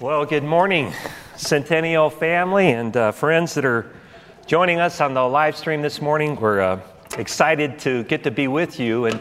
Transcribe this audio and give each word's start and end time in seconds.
Well, 0.00 0.26
good 0.26 0.44
morning, 0.44 0.92
Centennial 1.34 2.08
family 2.08 2.70
and 2.70 2.96
uh, 2.96 3.10
friends 3.10 3.54
that 3.54 3.64
are 3.64 3.90
joining 4.46 4.78
us 4.78 5.00
on 5.00 5.12
the 5.12 5.24
live 5.24 5.56
stream 5.56 5.82
this 5.82 6.00
morning. 6.00 6.36
We're 6.36 6.60
uh, 6.60 6.80
excited 7.18 7.80
to 7.80 8.04
get 8.04 8.22
to 8.22 8.30
be 8.30 8.46
with 8.46 8.78
you. 8.78 9.06
And 9.06 9.18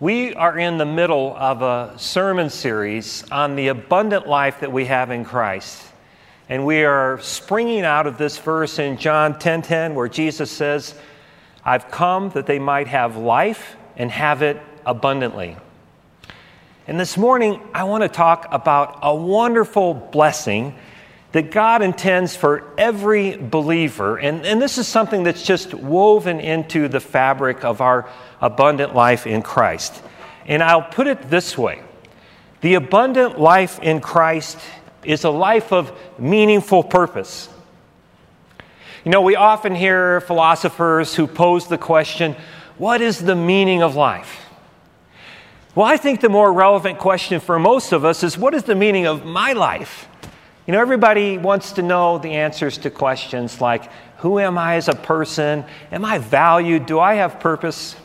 we 0.00 0.34
are 0.34 0.58
in 0.58 0.76
the 0.76 0.84
middle 0.84 1.34
of 1.38 1.62
a 1.62 1.98
sermon 1.98 2.50
series 2.50 3.24
on 3.30 3.56
the 3.56 3.68
abundant 3.68 4.28
life 4.28 4.60
that 4.60 4.70
we 4.70 4.84
have 4.84 5.10
in 5.10 5.24
Christ. 5.24 5.82
And 6.50 6.66
we 6.66 6.84
are 6.84 7.18
springing 7.22 7.86
out 7.86 8.06
of 8.06 8.18
this 8.18 8.36
verse 8.36 8.78
in 8.78 8.98
John 8.98 9.38
10 9.38 9.62
10, 9.62 9.94
where 9.94 10.08
Jesus 10.08 10.50
says, 10.50 10.94
I've 11.64 11.90
come 11.90 12.28
that 12.34 12.44
they 12.44 12.58
might 12.58 12.88
have 12.88 13.16
life 13.16 13.74
and 13.96 14.10
have 14.10 14.42
it 14.42 14.60
abundantly. 14.84 15.56
And 16.86 17.00
this 17.00 17.16
morning, 17.16 17.62
I 17.72 17.84
want 17.84 18.02
to 18.02 18.10
talk 18.10 18.46
about 18.50 18.98
a 19.00 19.14
wonderful 19.14 19.94
blessing 19.94 20.74
that 21.32 21.50
God 21.50 21.80
intends 21.80 22.36
for 22.36 22.70
every 22.76 23.38
believer. 23.38 24.18
And, 24.18 24.44
and 24.44 24.60
this 24.60 24.76
is 24.76 24.86
something 24.86 25.22
that's 25.22 25.42
just 25.42 25.72
woven 25.72 26.40
into 26.40 26.88
the 26.88 27.00
fabric 27.00 27.64
of 27.64 27.80
our 27.80 28.06
abundant 28.38 28.94
life 28.94 29.26
in 29.26 29.40
Christ. 29.40 30.02
And 30.44 30.62
I'll 30.62 30.82
put 30.82 31.06
it 31.06 31.30
this 31.30 31.56
way 31.56 31.82
the 32.60 32.74
abundant 32.74 33.40
life 33.40 33.78
in 33.80 34.02
Christ 34.02 34.58
is 35.04 35.24
a 35.24 35.30
life 35.30 35.72
of 35.72 35.90
meaningful 36.18 36.82
purpose. 36.82 37.48
You 39.06 39.10
know, 39.10 39.22
we 39.22 39.36
often 39.36 39.74
hear 39.74 40.20
philosophers 40.20 41.14
who 41.14 41.26
pose 41.26 41.66
the 41.66 41.78
question 41.78 42.36
what 42.76 43.00
is 43.00 43.20
the 43.20 43.36
meaning 43.36 43.82
of 43.82 43.96
life? 43.96 44.43
Well, 45.74 45.86
I 45.86 45.96
think 45.96 46.20
the 46.20 46.28
more 46.28 46.52
relevant 46.52 47.00
question 47.00 47.40
for 47.40 47.58
most 47.58 47.90
of 47.90 48.04
us 48.04 48.22
is 48.22 48.38
what 48.38 48.54
is 48.54 48.62
the 48.62 48.76
meaning 48.76 49.06
of 49.06 49.24
my 49.24 49.54
life? 49.54 50.08
You 50.66 50.72
know, 50.72 50.80
everybody 50.80 51.36
wants 51.36 51.72
to 51.72 51.82
know 51.82 52.18
the 52.18 52.30
answers 52.30 52.78
to 52.78 52.90
questions 52.90 53.60
like 53.60 53.90
who 54.18 54.38
am 54.38 54.56
I 54.56 54.76
as 54.76 54.86
a 54.88 54.94
person? 54.94 55.64
Am 55.90 56.04
I 56.04 56.18
valued? 56.18 56.86
Do 56.86 57.00
I 57.00 57.14
have 57.14 57.40
purpose? 57.40 57.96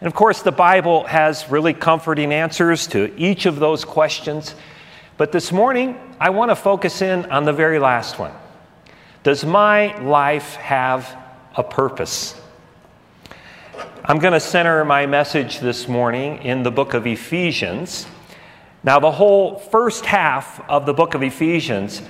And 0.00 0.06
of 0.06 0.14
course, 0.14 0.42
the 0.42 0.52
Bible 0.52 1.04
has 1.04 1.48
really 1.48 1.72
comforting 1.72 2.30
answers 2.30 2.88
to 2.88 3.10
each 3.18 3.46
of 3.46 3.58
those 3.58 3.86
questions. 3.86 4.54
But 5.16 5.32
this 5.32 5.50
morning, 5.50 5.98
I 6.20 6.28
want 6.28 6.50
to 6.50 6.56
focus 6.56 7.00
in 7.00 7.24
on 7.30 7.46
the 7.46 7.54
very 7.54 7.78
last 7.78 8.18
one 8.18 8.32
Does 9.22 9.46
my 9.46 9.98
life 10.02 10.56
have 10.56 11.16
a 11.56 11.62
purpose? 11.62 12.38
I'm 14.06 14.18
going 14.18 14.34
to 14.34 14.40
center 14.40 14.84
my 14.84 15.06
message 15.06 15.60
this 15.60 15.88
morning 15.88 16.42
in 16.42 16.62
the 16.62 16.70
book 16.70 16.92
of 16.92 17.06
Ephesians. 17.06 18.06
Now, 18.82 19.00
the 19.00 19.10
whole 19.10 19.56
first 19.56 20.04
half 20.04 20.60
of 20.68 20.84
the 20.84 20.92
book 20.92 21.14
of 21.14 21.22
Ephesians, 21.22 22.02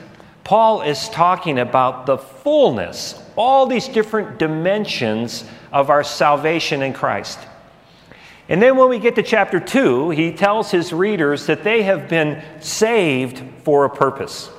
Paul 0.42 0.82
is 0.82 1.08
talking 1.10 1.60
about 1.60 2.06
the 2.06 2.18
fullness, 2.18 3.22
all 3.36 3.68
these 3.68 3.86
different 3.86 4.40
dimensions 4.40 5.44
of 5.70 5.88
our 5.88 6.02
salvation 6.02 6.82
in 6.82 6.94
Christ. 6.94 7.38
And 8.48 8.60
then 8.60 8.76
when 8.76 8.88
we 8.88 8.98
get 8.98 9.14
to 9.14 9.22
chapter 9.22 9.60
2, 9.60 10.10
he 10.10 10.32
tells 10.32 10.72
his 10.72 10.92
readers 10.92 11.46
that 11.46 11.62
they 11.62 11.84
have 11.84 12.08
been 12.08 12.42
saved 12.58 13.40
for 13.62 13.84
a 13.84 13.90
purpose. 13.90 14.50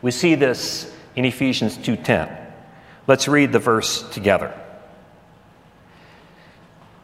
We 0.00 0.10
see 0.10 0.36
this 0.36 0.90
in 1.16 1.26
Ephesians 1.26 1.76
2:10. 1.76 2.30
Let's 3.06 3.28
read 3.28 3.52
the 3.52 3.58
verse 3.58 4.08
together. 4.08 4.54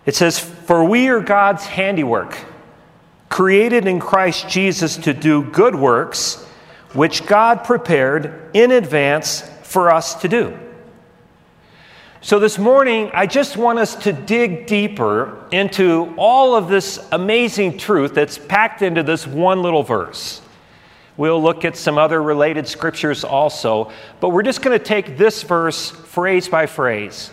It 0.06 0.14
says, 0.14 0.38
For 0.38 0.84
we 0.84 1.08
are 1.08 1.20
God's 1.20 1.64
handiwork, 1.64 2.38
created 3.28 3.86
in 3.86 4.00
Christ 4.00 4.48
Jesus 4.48 4.96
to 4.98 5.12
do 5.12 5.44
good 5.44 5.74
works, 5.74 6.44
which 6.92 7.26
God 7.26 7.64
prepared 7.64 8.50
in 8.54 8.72
advance 8.72 9.42
for 9.62 9.92
us 9.92 10.14
to 10.22 10.28
do. 10.28 10.58
So, 12.22 12.38
this 12.38 12.58
morning, 12.58 13.10
I 13.14 13.26
just 13.26 13.56
want 13.56 13.78
us 13.78 13.94
to 14.02 14.12
dig 14.12 14.66
deeper 14.66 15.42
into 15.52 16.12
all 16.18 16.54
of 16.54 16.68
this 16.68 16.98
amazing 17.12 17.78
truth 17.78 18.12
that's 18.12 18.36
packed 18.36 18.82
into 18.82 19.02
this 19.02 19.26
one 19.26 19.62
little 19.62 19.82
verse. 19.82 20.42
We'll 21.16 21.42
look 21.42 21.64
at 21.64 21.76
some 21.76 21.96
other 21.96 22.22
related 22.22 22.66
scriptures 22.66 23.24
also, 23.24 23.90
but 24.20 24.30
we're 24.30 24.42
just 24.42 24.60
going 24.60 24.78
to 24.78 24.84
take 24.84 25.16
this 25.16 25.42
verse 25.42 25.90
phrase 25.90 26.48
by 26.48 26.66
phrase 26.66 27.30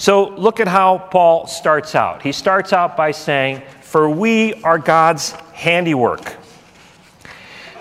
so 0.00 0.30
look 0.30 0.60
at 0.60 0.66
how 0.66 0.96
Paul 0.96 1.46
starts 1.46 1.94
out. 1.94 2.22
He 2.22 2.32
starts 2.32 2.72
out 2.72 2.96
by 2.96 3.10
saying, 3.10 3.60
For 3.82 4.08
we 4.08 4.54
are 4.62 4.78
God's 4.78 5.32
handiwork. 5.52 6.36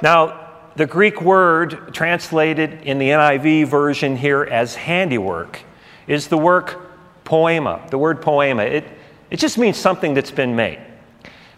Now, 0.01 0.49
the 0.75 0.85
Greek 0.85 1.21
word 1.21 1.93
translated 1.93 2.81
in 2.83 2.99
the 2.99 3.07
NIV 3.07 3.67
version 3.67 4.17
here 4.17 4.43
as 4.43 4.75
handiwork 4.75 5.61
is 6.07 6.27
the 6.27 6.37
work 6.37 7.23
poema, 7.23 7.87
the 7.89 7.97
word 7.97 8.21
poema. 8.21 8.63
It, 8.63 8.83
it 9.31 9.37
just 9.37 9.57
means 9.57 9.77
something 9.77 10.13
that's 10.13 10.29
been 10.29 10.57
made. 10.57 10.81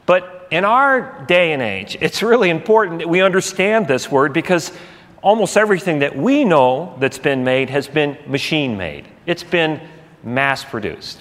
But 0.06 0.48
in 0.52 0.64
our 0.64 1.26
day 1.26 1.54
and 1.54 1.64
age, 1.64 1.98
it's 2.02 2.22
really 2.22 2.52
important 2.52 3.00
that 3.00 3.10
we 3.10 3.22
understand 3.22 3.88
this 3.88 4.12
word 4.12 4.32
because 4.32 4.72
almost 5.24 5.58
everything 5.58 5.98
that 6.00 6.16
we 6.16 6.44
know 6.44 6.96
that's 7.00 7.18
been 7.18 7.44
made 7.44 7.72
has 7.72 7.88
been 7.88 8.16
machine 8.28 8.78
made. 8.78 9.08
It's 9.26 9.44
been 9.44 9.82
mass 10.24 10.64
produced. 10.64 11.20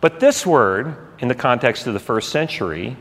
But 0.00 0.20
this 0.20 0.44
word, 0.44 0.96
in 1.18 1.28
the 1.28 1.34
context 1.34 1.86
of 1.86 1.94
the 1.94 2.00
first 2.00 2.30
century, 2.30 2.96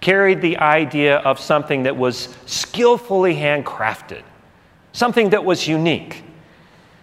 carried 0.00 0.40
the 0.40 0.58
idea 0.58 1.16
of 1.16 1.40
something 1.40 1.84
that 1.84 1.96
was 1.96 2.28
skillfully 2.46 3.34
handcrafted, 3.34 4.22
something 4.92 5.30
that 5.30 5.44
was 5.44 5.66
unique. 5.66 6.22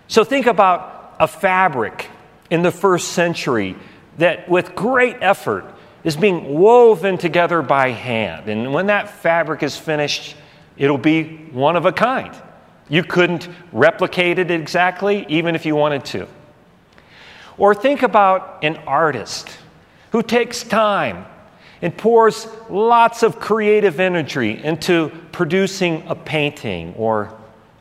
So 0.08 0.24
think 0.24 0.46
about 0.46 1.16
a 1.20 1.28
fabric 1.28 2.10
in 2.50 2.62
the 2.62 2.72
first 2.72 3.10
century 3.10 3.76
that, 4.18 4.48
with 4.48 4.76
great 4.76 5.18
effort, 5.22 5.66
is 6.04 6.16
being 6.16 6.60
woven 6.60 7.18
together 7.18 7.62
by 7.62 7.90
hand. 7.90 8.50
And 8.50 8.74
when 8.74 8.88
that 8.88 9.10
fabric 9.10 9.64
is 9.64 9.78
finished, 9.78 10.36
it'll 10.78 10.98
be 10.98 11.38
one 11.52 11.76
of 11.76 11.86
a 11.86 11.92
kind. 11.92 12.36
You 12.90 13.04
couldn't 13.04 13.48
replicate 13.72 14.40
it 14.40 14.52
exactly, 14.52 15.26
even 15.30 15.56
if 15.56 15.66
you 15.66 15.76
wanted 15.76 16.06
to. 16.06 16.28
Or 17.62 17.76
think 17.76 18.02
about 18.02 18.64
an 18.64 18.78
artist 18.88 19.48
who 20.14 20.24
takes 20.24 20.64
time 20.64 21.28
and 21.84 21.96
pours 21.96 22.48
lots 22.72 23.22
of 23.22 23.40
creative 23.40 24.00
energy 24.00 24.60
into 24.64 25.12
producing 25.32 26.02
a 26.08 26.16
painting 26.16 26.96
or 26.96 27.32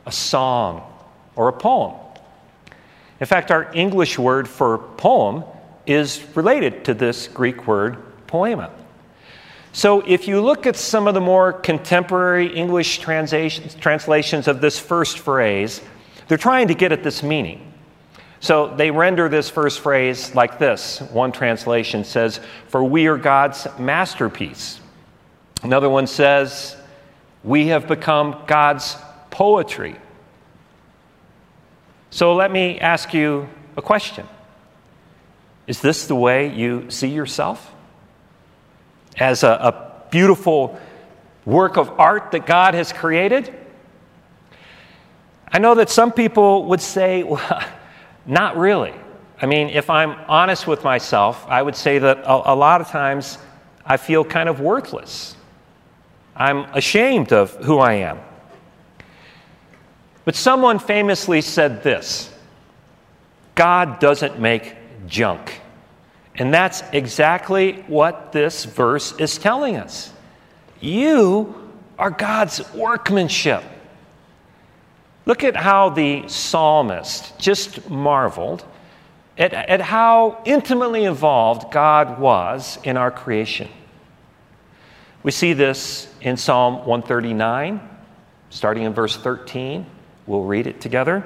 a 0.05 0.11
song 0.11 0.83
or 1.35 1.47
a 1.47 1.53
poem. 1.53 1.95
In 3.19 3.25
fact, 3.25 3.49
our 3.49 3.73
English 3.73 4.19
word 4.19 4.47
for 4.47 4.77
poem 4.77 5.45
is 5.87 6.23
related 6.35 6.85
to 6.85 6.93
this 6.93 7.27
Greek 7.27 7.65
word 7.65 7.97
poema. 8.27 8.69
So, 9.73 10.01
if 10.01 10.27
you 10.27 10.41
look 10.41 10.67
at 10.67 10.75
some 10.75 11.07
of 11.07 11.15
the 11.15 11.21
more 11.21 11.53
contemporary 11.53 12.55
English 12.55 12.99
translations 12.99 14.47
of 14.47 14.61
this 14.61 14.77
first 14.77 15.17
phrase, 15.17 15.81
they're 16.27 16.37
trying 16.37 16.67
to 16.67 16.75
get 16.75 16.91
at 16.91 17.01
this 17.01 17.23
meaning. 17.23 17.70
So 18.41 18.75
they 18.75 18.89
render 18.89 19.29
this 19.29 19.51
first 19.51 19.81
phrase 19.81 20.33
like 20.33 20.57
this. 20.57 20.99
One 20.99 21.31
translation 21.31 22.03
says, 22.03 22.39
For 22.69 22.83
we 22.83 23.05
are 23.05 23.17
God's 23.17 23.67
masterpiece. 23.77 24.79
Another 25.61 25.87
one 25.87 26.07
says, 26.07 26.75
We 27.43 27.67
have 27.67 27.87
become 27.87 28.43
God's 28.47 28.97
poetry. 29.29 29.95
So 32.09 32.33
let 32.33 32.51
me 32.51 32.79
ask 32.79 33.13
you 33.13 33.47
a 33.77 33.81
question 33.83 34.27
Is 35.67 35.79
this 35.79 36.07
the 36.07 36.15
way 36.15 36.51
you 36.51 36.89
see 36.89 37.09
yourself? 37.09 37.71
As 39.19 39.43
a, 39.43 39.49
a 39.49 40.09
beautiful 40.09 40.79
work 41.45 41.77
of 41.77 41.99
art 41.99 42.31
that 42.31 42.47
God 42.47 42.73
has 42.73 42.91
created? 42.91 43.53
I 45.47 45.59
know 45.59 45.75
that 45.75 45.91
some 45.91 46.11
people 46.11 46.65
would 46.65 46.81
say, 46.81 47.21
well, 47.23 47.63
not 48.25 48.57
really. 48.57 48.93
I 49.41 49.45
mean, 49.47 49.69
if 49.69 49.89
I'm 49.89 50.11
honest 50.27 50.67
with 50.67 50.83
myself, 50.83 51.45
I 51.47 51.61
would 51.61 51.75
say 51.75 51.99
that 51.99 52.19
a, 52.19 52.53
a 52.53 52.55
lot 52.55 52.81
of 52.81 52.87
times 52.89 53.37
I 53.85 53.97
feel 53.97 54.23
kind 54.23 54.47
of 54.47 54.59
worthless. 54.59 55.35
I'm 56.35 56.59
ashamed 56.73 57.33
of 57.33 57.51
who 57.55 57.79
I 57.79 57.93
am. 57.93 58.19
But 60.25 60.35
someone 60.35 60.79
famously 60.79 61.41
said 61.41 61.83
this 61.83 62.31
God 63.55 63.99
doesn't 63.99 64.39
make 64.39 64.75
junk. 65.07 65.59
And 66.35 66.53
that's 66.53 66.83
exactly 66.93 67.83
what 67.87 68.31
this 68.31 68.63
verse 68.63 69.13
is 69.19 69.37
telling 69.37 69.75
us. 69.75 70.13
You 70.79 71.71
are 71.99 72.09
God's 72.09 72.73
workmanship. 72.73 73.63
Look 75.25 75.43
at 75.43 75.55
how 75.55 75.89
the 75.89 76.27
psalmist 76.27 77.37
just 77.37 77.89
marveled 77.89 78.65
at, 79.37 79.53
at 79.53 79.81
how 79.81 80.41
intimately 80.45 81.05
involved 81.05 81.71
God 81.71 82.19
was 82.19 82.79
in 82.83 82.97
our 82.97 83.11
creation. 83.11 83.69
We 85.23 85.31
see 85.31 85.53
this 85.53 86.11
in 86.21 86.37
Psalm 86.37 86.85
139, 86.85 87.79
starting 88.49 88.83
in 88.83 88.93
verse 88.93 89.15
13. 89.15 89.85
We'll 90.25 90.43
read 90.43 90.67
it 90.67 90.81
together. 90.81 91.23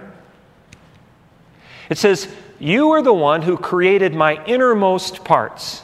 It 1.89 1.97
says, 1.97 2.27
You 2.59 2.91
are 2.91 3.01
the 3.01 3.13
one 3.13 3.41
who 3.41 3.57
created 3.57 4.13
my 4.13 4.43
innermost 4.45 5.23
parts. 5.23 5.81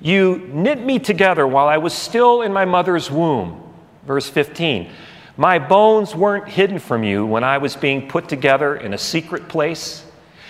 You 0.00 0.48
knit 0.52 0.84
me 0.84 0.98
together 0.98 1.46
while 1.46 1.68
I 1.68 1.78
was 1.78 1.94
still 1.94 2.42
in 2.42 2.52
my 2.52 2.64
mother's 2.64 3.10
womb. 3.10 3.62
Verse 4.06 4.28
15. 4.28 4.90
My 5.38 5.60
bones 5.60 6.16
weren't 6.16 6.48
hidden 6.48 6.80
from 6.80 7.04
you 7.04 7.24
when 7.24 7.44
I 7.44 7.58
was 7.58 7.76
being 7.76 8.08
put 8.08 8.28
together 8.28 8.74
in 8.74 8.92
a 8.92 8.98
secret 8.98 9.48
place, 9.48 10.04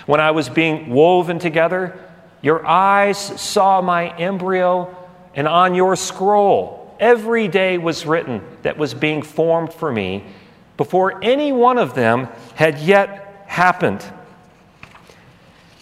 when 0.07 0.19
I 0.19 0.31
was 0.31 0.49
being 0.49 0.89
woven 0.89 1.39
together. 1.39 2.03
Your 2.41 2.67
eyes 2.67 3.19
saw 3.19 3.83
my 3.83 4.17
embryo, 4.17 4.97
and 5.35 5.47
on 5.47 5.75
your 5.75 5.95
scroll 5.95 6.97
every 6.99 7.49
day 7.49 7.77
was 7.77 8.07
written 8.07 8.41
that 8.63 8.79
was 8.79 8.95
being 8.95 9.21
formed 9.21 9.75
for 9.75 9.93
me 9.93 10.25
before 10.79 11.23
any 11.23 11.53
one 11.53 11.77
of 11.77 11.95
them 11.95 12.27
had 12.55 12.79
yet 12.79 13.45
happened. 13.47 14.03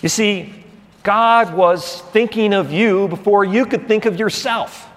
You 0.03 0.09
see, 0.09 0.53
God 1.05 1.55
was 1.55 2.01
thinking 2.11 2.53
of 2.53 2.73
you 2.73 3.07
before 3.07 3.45
you 3.45 3.67
could 3.67 3.87
think 3.87 4.05
of 4.05 4.19
yourself. 4.19 4.89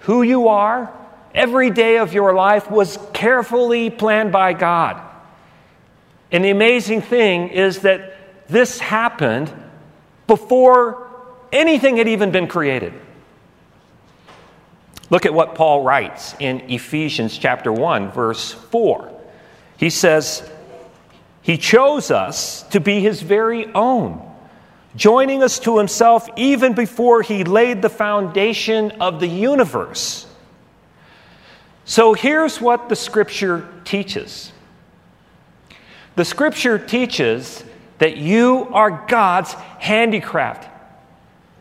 Who 0.00 0.22
you 0.22 0.48
are, 0.48 0.90
every 1.36 1.70
day 1.70 1.98
of 1.98 2.14
your 2.14 2.34
life 2.34 2.70
was 2.70 2.98
carefully 3.12 3.90
planned 3.90 4.32
by 4.32 4.54
God. 4.54 5.00
And 6.32 6.44
the 6.44 6.50
amazing 6.50 7.02
thing 7.02 7.50
is 7.50 7.80
that 7.80 8.16
this 8.48 8.80
happened 8.80 9.52
before 10.26 11.06
anything 11.52 11.98
had 11.98 12.08
even 12.08 12.32
been 12.32 12.48
created. 12.48 12.94
Look 15.08 15.24
at 15.24 15.32
what 15.32 15.54
Paul 15.54 15.82
writes 15.84 16.34
in 16.40 16.62
Ephesians 16.68 17.38
chapter 17.38 17.72
1 17.72 18.10
verse 18.10 18.52
4. 18.52 19.08
He 19.76 19.90
says, 19.90 20.42
"He 21.42 21.58
chose 21.58 22.10
us 22.10 22.62
to 22.70 22.80
be 22.80 23.00
his 23.00 23.22
very 23.22 23.72
own, 23.72 24.20
joining 24.96 25.44
us 25.44 25.60
to 25.60 25.78
himself 25.78 26.28
even 26.34 26.72
before 26.72 27.22
he 27.22 27.44
laid 27.44 27.82
the 27.82 27.90
foundation 27.90 28.90
of 29.00 29.20
the 29.20 29.28
universe." 29.28 30.25
So 31.86 32.14
here's 32.14 32.60
what 32.60 32.88
the 32.88 32.96
scripture 32.96 33.66
teaches. 33.84 34.52
The 36.16 36.24
scripture 36.24 36.78
teaches 36.78 37.64
that 37.98 38.16
you 38.16 38.68
are 38.72 39.06
God's 39.08 39.52
handicraft. 39.52 40.68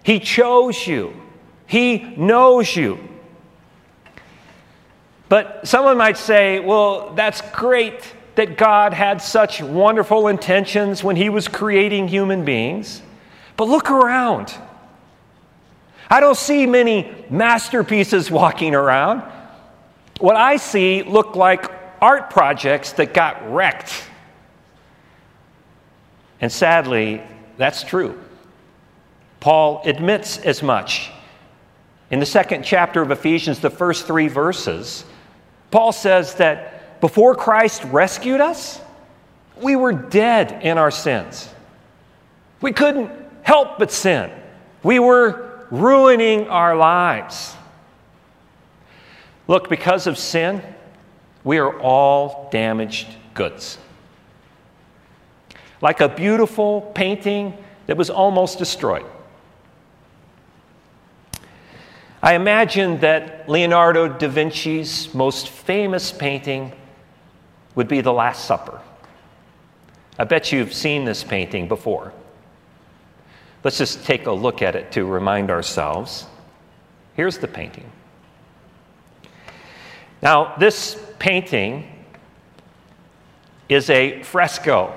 He 0.03 0.19
chose 0.19 0.87
you. 0.87 1.13
He 1.67 1.99
knows 2.17 2.75
you. 2.75 2.97
But 5.29 5.67
someone 5.67 5.97
might 5.97 6.17
say, 6.17 6.59
well, 6.59 7.13
that's 7.13 7.41
great 7.51 8.13
that 8.33 8.57
God 8.57 8.93
had 8.93 9.21
such 9.21 9.61
wonderful 9.61 10.27
intentions 10.27 11.03
when 11.03 11.15
He 11.15 11.29
was 11.29 11.47
creating 11.47 12.07
human 12.07 12.43
beings. 12.45 13.01
But 13.57 13.67
look 13.67 13.91
around. 13.91 14.53
I 16.09 16.19
don't 16.19 16.37
see 16.37 16.65
many 16.65 17.13
masterpieces 17.29 18.29
walking 18.29 18.75
around. 18.75 19.23
What 20.19 20.35
I 20.35 20.57
see 20.57 21.03
look 21.03 21.35
like 21.35 21.71
art 22.01 22.29
projects 22.29 22.93
that 22.93 23.13
got 23.13 23.51
wrecked. 23.51 23.93
And 26.39 26.51
sadly, 26.51 27.21
that's 27.57 27.83
true. 27.83 28.19
Paul 29.39 29.81
admits 29.85 30.37
as 30.37 30.63
much. 30.63 31.11
In 32.11 32.19
the 32.19 32.25
second 32.25 32.63
chapter 32.63 33.01
of 33.01 33.11
Ephesians, 33.11 33.59
the 33.59 33.69
first 33.69 34.05
three 34.05 34.27
verses, 34.27 35.05
Paul 35.71 35.91
says 35.91 36.35
that 36.35 37.01
before 37.01 37.35
Christ 37.35 37.83
rescued 37.85 38.41
us, 38.41 38.79
we 39.61 39.75
were 39.75 39.93
dead 39.93 40.63
in 40.63 40.77
our 40.77 40.91
sins. 40.91 41.49
We 42.61 42.71
couldn't 42.71 43.11
help 43.43 43.77
but 43.77 43.91
sin. 43.91 44.31
We 44.83 44.99
were 44.99 45.65
ruining 45.71 46.47
our 46.47 46.75
lives. 46.75 47.55
Look, 49.47 49.69
because 49.69 50.07
of 50.07 50.17
sin, 50.17 50.61
we 51.43 51.57
are 51.59 51.79
all 51.79 52.49
damaged 52.51 53.07
goods. 53.33 53.77
Like 55.81 56.01
a 56.01 56.09
beautiful 56.09 56.81
painting 56.95 57.55
that 57.85 57.97
was 57.97 58.09
almost 58.09 58.57
destroyed. 58.57 59.05
I 62.23 62.33
imagine 62.33 63.01
that 63.01 63.47
Leonardo 63.47 64.07
da 64.07 64.27
Vinci's 64.27 65.13
most 65.13 65.49
famous 65.49 66.11
painting 66.11 66.71
would 67.75 67.87
be 67.87 68.01
The 68.01 68.13
Last 68.13 68.45
Supper. 68.45 68.81
I 70.17 70.23
bet 70.23 70.51
you've 70.51 70.73
seen 70.73 71.05
this 71.05 71.23
painting 71.23 71.67
before. 71.67 72.13
Let's 73.63 73.77
just 73.77 74.05
take 74.05 74.25
a 74.25 74.31
look 74.31 74.63
at 74.63 74.75
it 74.75 74.91
to 74.93 75.05
remind 75.05 75.51
ourselves. 75.51 76.25
Here's 77.15 77.37
the 77.37 77.47
painting. 77.47 77.91
Now, 80.25 80.55
this 80.57 80.99
painting 81.19 81.87
is 83.69 83.91
a 83.91 84.23
fresco. 84.23 84.91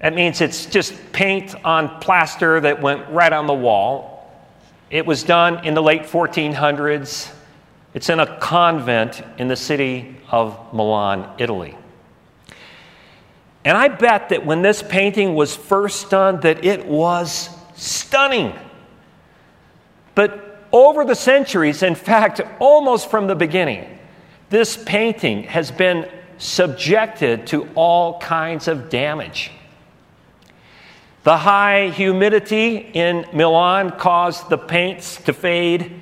That 0.00 0.14
means 0.14 0.40
it's 0.40 0.66
just 0.66 0.94
paint 1.10 1.56
on 1.64 1.98
plaster 1.98 2.60
that 2.60 2.80
went 2.80 3.10
right 3.10 3.32
on 3.32 3.48
the 3.48 3.54
wall. 3.54 4.32
It 4.88 5.04
was 5.04 5.24
done 5.24 5.66
in 5.66 5.74
the 5.74 5.82
late 5.82 6.02
1400s. 6.02 7.34
It's 7.92 8.08
in 8.08 8.20
a 8.20 8.38
convent 8.38 9.20
in 9.36 9.48
the 9.48 9.56
city 9.56 10.16
of 10.30 10.72
Milan, 10.72 11.34
Italy. 11.38 11.76
And 13.64 13.76
I 13.76 13.88
bet 13.88 14.28
that 14.28 14.46
when 14.46 14.62
this 14.62 14.80
painting 14.80 15.34
was 15.34 15.56
first 15.56 16.08
done 16.08 16.38
that 16.42 16.64
it 16.64 16.86
was 16.86 17.50
stunning. 17.74 18.56
But 20.14 20.47
over 20.72 21.04
the 21.04 21.14
centuries, 21.14 21.82
in 21.82 21.94
fact, 21.94 22.40
almost 22.58 23.10
from 23.10 23.26
the 23.26 23.34
beginning, 23.34 23.98
this 24.50 24.76
painting 24.76 25.44
has 25.44 25.70
been 25.70 26.08
subjected 26.38 27.46
to 27.48 27.68
all 27.74 28.18
kinds 28.20 28.68
of 28.68 28.88
damage. 28.90 29.50
The 31.24 31.36
high 31.36 31.90
humidity 31.90 32.76
in 32.76 33.26
Milan 33.32 33.90
caused 33.90 34.48
the 34.48 34.58
paints 34.58 35.16
to 35.22 35.32
fade 35.32 36.00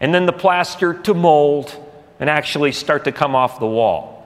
and 0.00 0.12
then 0.12 0.26
the 0.26 0.32
plaster 0.32 0.94
to 0.94 1.14
mold 1.14 1.76
and 2.18 2.28
actually 2.28 2.72
start 2.72 3.04
to 3.04 3.12
come 3.12 3.36
off 3.36 3.60
the 3.60 3.66
wall. 3.66 4.18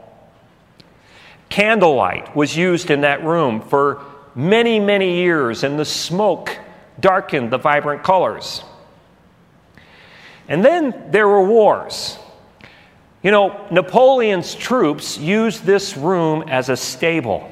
Candlelight 1.48 2.34
was 2.34 2.56
used 2.56 2.90
in 2.90 3.02
that 3.02 3.24
room 3.24 3.60
for 3.60 4.02
many, 4.34 4.80
many 4.80 5.16
years, 5.16 5.64
and 5.64 5.78
the 5.78 5.84
smoke 5.84 6.56
darkened 6.98 7.50
the 7.50 7.58
vibrant 7.58 8.02
colors. 8.02 8.62
And 10.48 10.64
then 10.64 11.10
there 11.10 11.28
were 11.28 11.44
wars. 11.44 12.18
You 13.22 13.30
know, 13.30 13.66
Napoleon's 13.70 14.54
troops 14.54 15.18
used 15.18 15.64
this 15.64 15.96
room 15.96 16.44
as 16.48 16.68
a 16.68 16.76
stable 16.76 17.50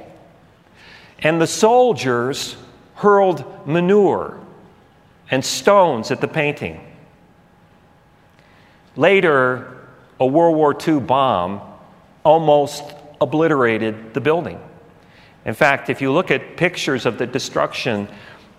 and 1.24 1.40
the 1.40 1.46
soldiers 1.46 2.54
hurled 2.96 3.66
manure 3.66 4.38
and 5.30 5.44
stones 5.44 6.10
at 6.10 6.20
the 6.20 6.28
painting. 6.28 6.80
Later, 8.94 9.86
a 10.20 10.26
World 10.26 10.54
War 10.54 10.76
II 10.86 11.00
bomb 11.00 11.60
almost 12.24 12.84
obliterated 13.20 14.14
the 14.14 14.20
building. 14.20 14.60
In 15.46 15.54
fact, 15.54 15.90
if 15.90 16.00
you 16.00 16.12
look 16.12 16.30
at 16.30 16.56
pictures 16.56 17.06
of 17.06 17.18
the 17.18 17.26
destruction, 17.26 18.06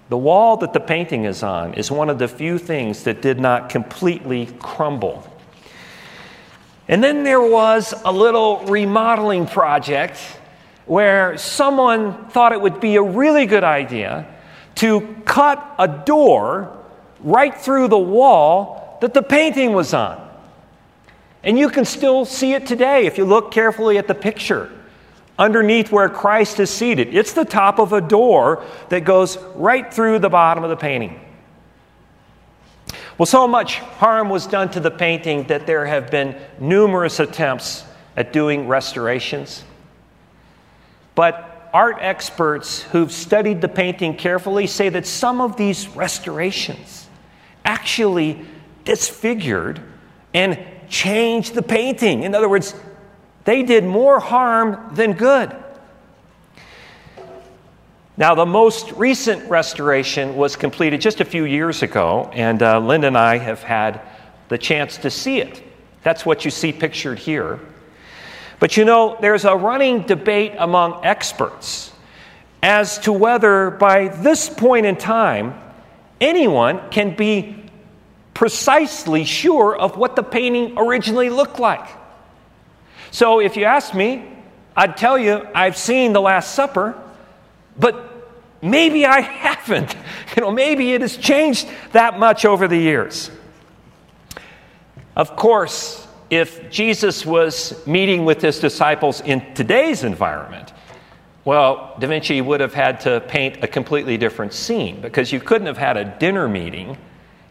the 0.10 0.18
wall 0.18 0.58
that 0.58 0.74
the 0.74 0.80
painting 0.80 1.26
is 1.26 1.42
on 1.42 1.74
is 1.74 1.90
one 1.90 2.10
of 2.10 2.20
the 2.20 2.28
few 2.28 2.58
things 2.58 3.04
that 3.04 3.22
did 3.22 3.40
not 3.40 3.70
completely 3.70 4.48
crumble. 4.60 5.28
And 6.88 7.04
then 7.04 7.24
there 7.24 7.42
was 7.42 7.94
a 8.06 8.12
little 8.12 8.64
remodeling 8.66 9.48
project 9.48 10.20
where 10.86 11.36
someone 11.38 12.30
thought 12.30 12.52
it 12.52 12.62
would 12.62 12.80
be 12.80 12.96
a 12.96 13.02
really 13.02 13.48
good 13.48 13.64
idea 13.64 14.28
to 14.76 15.16
cut 15.26 15.76
a 15.80 15.88
door 15.88 16.78
right 17.22 17.56
through 17.56 17.88
the 17.88 17.98
wall 17.98 19.00
that 19.02 19.14
the 19.16 19.24
painting 19.24 19.74
was 19.74 19.94
on. 19.94 20.22
And 21.44 21.58
you 21.58 21.70
can 21.70 21.86
still 21.86 22.26
see 22.26 22.54
it 22.54 22.68
today 22.68 23.06
if 23.06 23.18
you 23.18 23.26
look 23.26 23.52
carefully 23.52 23.98
at 23.98 24.08
the 24.08 24.16
picture. 24.16 24.72
Underneath 25.38 25.92
where 25.92 26.08
Christ 26.08 26.60
is 26.60 26.70
seated, 26.70 27.14
it's 27.14 27.34
the 27.34 27.44
top 27.44 27.80
of 27.80 27.92
a 27.92 28.00
door 28.00 28.64
that 28.90 29.02
goes 29.02 29.38
right 29.56 29.94
through 29.94 30.20
the 30.20 30.30
bottom 30.30 30.64
of 30.64 30.70
the 30.70 30.78
painting. 30.78 31.20
Well, 33.18 33.26
so 33.26 33.48
much 33.48 33.80
harm 33.80 34.30
was 34.30 34.48
done 34.48 34.70
to 34.72 34.80
the 34.80 34.92
painting 34.92 35.44
that 35.48 35.68
there 35.68 35.86
have 35.86 36.12
been 36.12 36.36
numerous 36.60 37.20
attempts 37.20 37.84
at 38.16 38.32
doing 38.32 38.68
restorations. 38.68 39.64
But 41.16 41.70
art 41.74 41.98
experts 42.00 42.82
who've 42.82 43.12
studied 43.12 43.62
the 43.62 43.68
painting 43.68 44.16
carefully 44.16 44.68
say 44.68 44.90
that 44.90 45.06
some 45.06 45.42
of 45.42 45.58
these 45.58 45.90
restorations 45.90 47.10
actually 47.66 48.46
disfigured 48.86 49.82
and 50.34 50.60
changed 50.90 51.54
the 51.54 51.62
painting. 51.62 52.24
In 52.24 52.36
other 52.36 52.48
words, 52.48 52.76
they 53.46 53.64
did 53.64 53.84
more 53.84 54.20
harm 54.20 54.94
than 54.96 55.14
good. 55.14 55.56
Now, 58.18 58.34
the 58.34 58.46
most 58.46 58.92
recent 58.94 59.50
restoration 59.50 60.36
was 60.36 60.56
completed 60.56 61.02
just 61.02 61.20
a 61.20 61.26
few 61.26 61.44
years 61.44 61.84
ago, 61.84 62.30
and 62.34 62.62
uh, 62.64 62.80
Linda 62.80 63.08
and 63.08 63.18
I 63.18 63.38
have 63.38 63.62
had 63.62 64.02
the 64.48 64.58
chance 64.58 64.98
to 65.00 65.10
see 65.10 65.40
it. 65.40 65.62
That's 66.02 66.26
what 66.26 66.46
you 66.46 66.52
see 66.52 66.72
pictured 66.72 67.20
here. 67.20 67.60
But 68.60 68.78
you 68.78 68.86
know, 68.86 69.18
there's 69.20 69.44
a 69.44 69.56
running 69.56 70.04
debate 70.04 70.54
among 70.58 71.04
experts 71.04 71.92
as 72.64 72.98
to 73.00 73.12
whether 73.12 73.70
by 73.70 74.08
this 74.08 74.50
point 74.50 74.86
in 74.86 74.96
time 74.96 75.54
anyone 76.22 76.90
can 76.90 77.16
be 77.16 77.64
precisely 78.34 79.26
sure 79.26 79.76
of 79.76 79.98
what 79.98 80.16
the 80.16 80.24
painting 80.24 80.78
originally 80.78 81.30
looked 81.30 81.60
like. 81.60 81.88
So 83.16 83.40
if 83.40 83.56
you 83.56 83.64
ask 83.64 83.94
me, 83.94 84.26
I'd 84.76 84.98
tell 84.98 85.18
you 85.18 85.48
I've 85.56 85.78
seen 85.78 86.12
The 86.12 86.20
Last 86.20 86.54
Supper, 86.54 87.02
but 87.80 88.30
maybe 88.62 89.06
I 89.06 89.22
haven't. 89.46 89.96
You 90.36 90.42
know, 90.42 90.52
maybe 90.52 90.92
it 90.92 91.00
has 91.00 91.16
changed 91.16 91.70
that 91.94 92.20
much 92.20 92.44
over 92.44 92.68
the 92.68 92.78
years. 92.78 93.32
Of 95.16 95.38
course, 95.38 96.06
if 96.30 96.70
Jesus 96.70 97.26
was 97.26 97.88
meeting 97.88 98.26
with 98.26 98.42
his 98.42 98.60
disciples 98.60 99.22
in 99.22 99.54
today's 99.54 100.04
environment, 100.04 100.74
well, 101.46 101.96
Da 101.98 102.08
Vinci 102.08 102.42
would 102.42 102.60
have 102.60 102.74
had 102.74 103.00
to 103.00 103.22
paint 103.30 103.64
a 103.64 103.68
completely 103.68 104.18
different 104.18 104.52
scene 104.52 105.00
because 105.00 105.32
you 105.32 105.40
couldn't 105.40 105.68
have 105.68 105.78
had 105.78 105.96
a 105.96 106.04
dinner 106.04 106.50
meeting. 106.50 106.98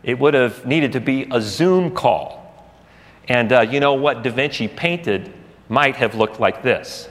It 0.03 0.19
would 0.19 0.35
have 0.35 0.67
needed 0.67 0.93
to 0.93 1.01
be 1.01 1.27
a 1.31 1.41
Zoom 1.41 1.91
call. 1.91 2.43
And 3.29 3.51
uh, 3.51 3.63
you 3.63 3.81
know 3.81 3.95
what 3.95 4.23
Da 4.23 4.31
Vinci 4.31 4.69
painted 4.69 5.33
might 5.69 5.97
have 5.97 6.15
looked 6.15 6.41
like 6.41 6.63
this. 6.63 7.09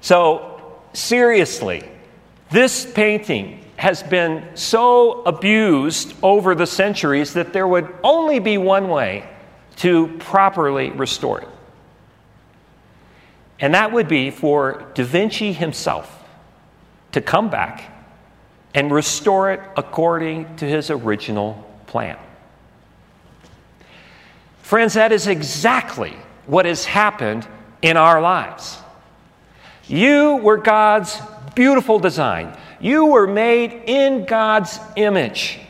So, 0.00 0.80
seriously, 0.92 1.88
this 2.50 2.90
painting 2.92 3.64
has 3.76 4.02
been 4.02 4.44
so 4.54 5.22
abused 5.22 6.14
over 6.22 6.54
the 6.54 6.66
centuries 6.66 7.34
that 7.34 7.52
there 7.52 7.66
would 7.66 7.92
only 8.04 8.38
be 8.38 8.58
one 8.58 8.88
way 8.88 9.28
to 9.76 10.08
properly 10.18 10.90
restore 10.90 11.40
it. 11.40 11.48
And 13.58 13.74
that 13.74 13.92
would 13.92 14.08
be 14.08 14.30
for 14.30 14.90
Da 14.94 15.04
Vinci 15.04 15.52
himself 15.52 16.22
to 17.12 17.20
come 17.20 17.48
back 17.48 17.92
and 18.74 18.90
restore 18.90 19.52
it 19.52 19.60
according 19.76 20.56
to 20.56 20.64
his 20.64 20.90
original 20.90 21.64
plan. 21.86 22.18
Friends, 24.72 24.94
that 24.94 25.12
is 25.12 25.26
exactly 25.26 26.16
what 26.46 26.64
has 26.64 26.86
happened 26.86 27.46
in 27.82 27.98
our 27.98 28.22
lives. 28.22 28.78
You 29.86 30.36
were 30.36 30.56
God's 30.56 31.20
beautiful 31.54 31.98
design. 31.98 32.56
You 32.80 33.04
were 33.04 33.26
made 33.26 33.82
in 33.84 34.24
God's 34.24 34.80
image. 34.96 35.60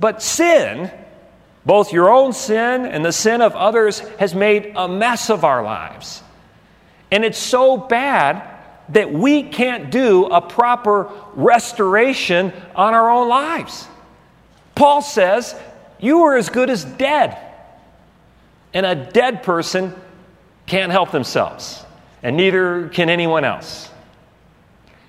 But 0.00 0.22
sin, 0.22 0.90
both 1.66 1.92
your 1.92 2.08
own 2.08 2.32
sin 2.32 2.86
and 2.86 3.04
the 3.04 3.12
sin 3.12 3.42
of 3.42 3.54
others, 3.54 3.98
has 4.18 4.34
made 4.34 4.72
a 4.74 4.88
mess 4.88 5.28
of 5.28 5.44
our 5.44 5.62
lives. 5.62 6.22
And 7.10 7.26
it's 7.26 7.38
so 7.38 7.76
bad 7.76 8.42
that 8.88 9.12
we 9.12 9.42
can't 9.42 9.90
do 9.90 10.24
a 10.24 10.40
proper 10.40 11.10
restoration 11.34 12.54
on 12.74 12.94
our 12.94 13.10
own 13.10 13.28
lives. 13.28 13.86
Paul 14.74 15.02
says, 15.02 15.54
You 16.00 16.22
are 16.22 16.38
as 16.38 16.48
good 16.48 16.70
as 16.70 16.86
dead. 16.86 17.44
And 18.74 18.84
a 18.84 18.94
dead 18.94 19.42
person 19.42 19.94
can't 20.66 20.92
help 20.92 21.10
themselves, 21.10 21.84
and 22.22 22.36
neither 22.36 22.88
can 22.88 23.08
anyone 23.08 23.44
else. 23.44 23.90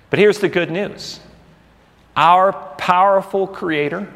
But 0.08 0.18
here's 0.18 0.38
the 0.38 0.48
good 0.48 0.70
news 0.70 1.20
our 2.16 2.52
powerful 2.52 3.46
Creator, 3.46 4.12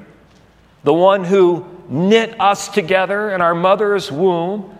the 0.83 0.93
one 0.93 1.25
who 1.25 1.65
knit 1.89 2.41
us 2.41 2.69
together 2.69 3.31
in 3.31 3.41
our 3.41 3.55
mother's 3.55 4.11
womb, 4.11 4.77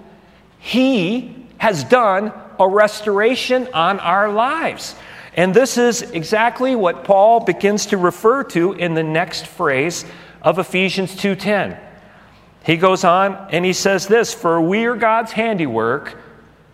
He 0.59 1.47
has 1.59 1.85
done 1.85 2.33
a 2.59 2.69
restoration 2.69 3.69
on 3.73 4.01
our 4.01 4.31
lives. 4.31 4.95
And 5.37 5.53
this 5.53 5.79
is 5.79 6.03
exactly 6.03 6.77
what 6.77 7.05
Paul 7.05 7.41
begins 7.41 7.87
to 7.87 7.97
refer 7.97 8.45
to 8.45 8.73
in 8.73 8.95
the 8.95 9.03
next 9.03 9.47
phrase 9.47 10.05
of 10.43 10.59
Ephesians 10.59 11.17
2:10. 11.17 11.77
He 12.65 12.77
goes 12.77 13.05
on 13.05 13.37
and 13.51 13.65
he 13.65 13.73
says 13.73 14.07
this, 14.07 14.35
"For 14.35 14.61
we 14.61 14.87
are 14.87 14.97
God's 14.97 15.33
handiwork, 15.33 16.17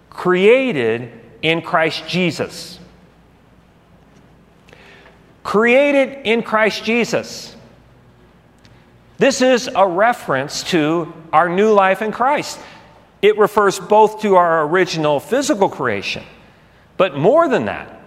created 0.08 1.10
in 1.42 1.62
Christ 1.62 2.06
Jesus." 2.06 2.78
Created 5.42 6.20
in 6.24 6.42
Christ 6.42 6.84
Jesus. 6.84 7.56
This 9.18 9.42
is 9.42 9.68
a 9.74 9.86
reference 9.86 10.62
to 10.64 11.12
our 11.32 11.48
new 11.48 11.72
life 11.72 12.02
in 12.02 12.12
Christ. 12.12 12.58
It 13.20 13.36
refers 13.36 13.78
both 13.78 14.22
to 14.22 14.36
our 14.36 14.62
original 14.62 15.18
physical 15.18 15.68
creation, 15.68 16.22
but 16.96 17.16
more 17.16 17.48
than 17.48 17.64
that, 17.64 18.00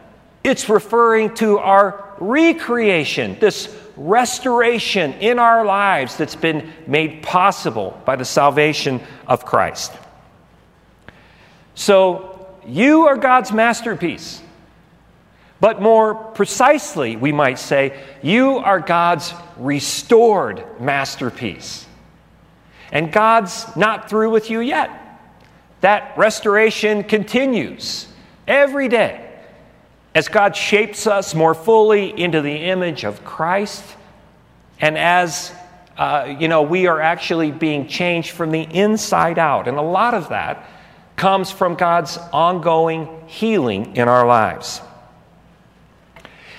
it's 0.43 0.69
referring 0.69 1.35
to 1.35 1.59
our 1.59 2.02
recreation, 2.19 3.37
this 3.39 3.75
restoration 3.95 5.13
in 5.13 5.39
our 5.39 5.65
lives 5.65 6.17
that's 6.17 6.35
been 6.35 6.71
made 6.87 7.23
possible 7.23 7.99
by 8.05 8.15
the 8.15 8.25
salvation 8.25 9.01
of 9.27 9.45
Christ. 9.45 9.93
So, 11.75 12.47
you 12.65 13.07
are 13.07 13.17
God's 13.17 13.51
masterpiece. 13.51 14.41
But 15.59 15.81
more 15.81 16.15
precisely, 16.15 17.15
we 17.15 17.31
might 17.31 17.59
say, 17.59 18.01
you 18.21 18.57
are 18.57 18.79
God's 18.79 19.33
restored 19.57 20.63
masterpiece. 20.79 21.85
And 22.91 23.11
God's 23.11 23.65
not 23.75 24.09
through 24.09 24.29
with 24.29 24.49
you 24.49 24.59
yet 24.59 24.99
that 25.83 26.17
restoration 26.17 27.03
continues 27.03 28.07
every 28.47 28.87
day 28.87 29.22
as 30.15 30.27
God 30.27 30.55
shapes 30.55 31.07
us 31.07 31.33
more 31.33 31.53
fully 31.53 32.19
into 32.19 32.41
the 32.41 32.55
image 32.55 33.03
of 33.03 33.25
Christ, 33.25 33.83
and 34.79 34.97
as 34.97 35.51
uh, 35.97 36.35
you 36.39 36.47
know, 36.47 36.63
we 36.63 36.87
are 36.87 36.99
actually 36.99 37.51
being 37.51 37.87
changed 37.87 38.31
from 38.31 38.51
the 38.51 38.61
inside 38.61 39.37
out. 39.37 39.67
And 39.67 39.77
a 39.77 39.81
lot 39.83 40.13
of 40.13 40.29
that 40.29 40.67
comes 41.15 41.51
from 41.51 41.75
God's 41.75 42.17
ongoing 42.31 43.07
healing 43.27 43.95
in 43.95 44.07
our 44.07 44.25
lives. 44.25 44.81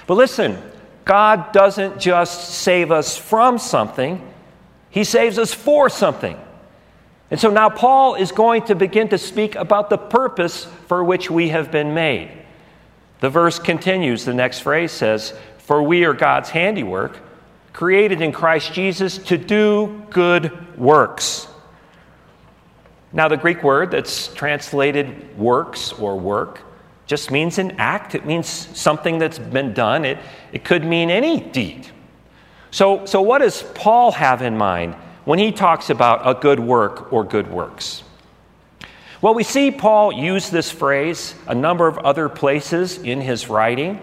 But 0.06 0.14
listen, 0.14 0.56
God 1.04 1.52
doesn't 1.52 1.99
just 1.99 2.54
save 2.54 2.92
us 2.92 3.16
from 3.16 3.58
something, 3.58 4.25
He 4.90 5.04
saves 5.04 5.38
us 5.38 5.52
for 5.52 5.88
something. 5.88 6.38
And 7.30 7.40
so 7.40 7.50
now 7.50 7.68
Paul 7.68 8.14
is 8.14 8.30
going 8.30 8.64
to 8.66 8.76
begin 8.76 9.08
to 9.08 9.18
speak 9.18 9.56
about 9.56 9.90
the 9.90 9.99
purpose 9.99 10.66
for 10.87 11.02
which 11.02 11.30
we 11.30 11.49
have 11.49 11.73
been 11.73 11.94
made. 11.94 12.30
The 13.25 13.31
verse 13.31 13.59
continues, 13.59 14.26
the 14.26 14.35
next 14.35 14.59
phrase 14.59 14.93
says, 14.93 15.33
For 15.57 15.83
we 15.83 16.04
are 16.04 16.12
God's 16.12 16.50
handiwork, 16.50 17.19
created 17.73 18.21
in 18.21 18.33
Christ 18.33 18.75
Jesus 18.75 19.16
to 19.16 19.38
do 19.38 20.02
good 20.11 20.76
works. 20.76 21.49
Now, 23.14 23.28
the 23.28 23.38
Greek 23.38 23.62
word 23.62 23.93
that's 23.93 24.28
translated 24.35 25.38
works 25.38 25.90
or 25.95 26.21
work 26.21 26.61
just 27.07 27.31
means 27.31 27.57
an 27.57 27.71
act, 27.78 28.14
it 28.14 28.26
means 28.26 28.47
something 28.47 29.16
that's 29.16 29.38
been 29.38 29.73
done, 29.73 30.04
it, 30.04 30.19
it 30.52 30.62
could 30.62 30.85
mean 30.85 31.09
any 31.09 31.40
deed. 31.40 31.87
So, 32.73 33.07
so, 33.07 33.23
what 33.23 33.38
does 33.38 33.62
Paul 33.75 34.12
have 34.12 34.43
in 34.43 34.59
mind 34.59 34.97
when 35.25 35.38
he 35.38 35.50
talks 35.50 35.88
about 35.88 36.28
a 36.28 36.38
good 36.38 36.61
work 36.61 37.11
or 37.11 37.25
good 37.25 37.50
works? 37.50 38.04
Well, 39.25 39.33
we 39.33 39.43
see 39.43 39.71
Paul 39.71 40.12
use 40.12 40.50
this 40.50 40.71
phrase 40.71 41.35
a 41.47 41.54
number 41.54 41.88
of 41.88 41.97
other 41.97 42.28
places 42.28 42.99
in 42.99 43.23
his 43.23 43.49
writing. 43.49 43.99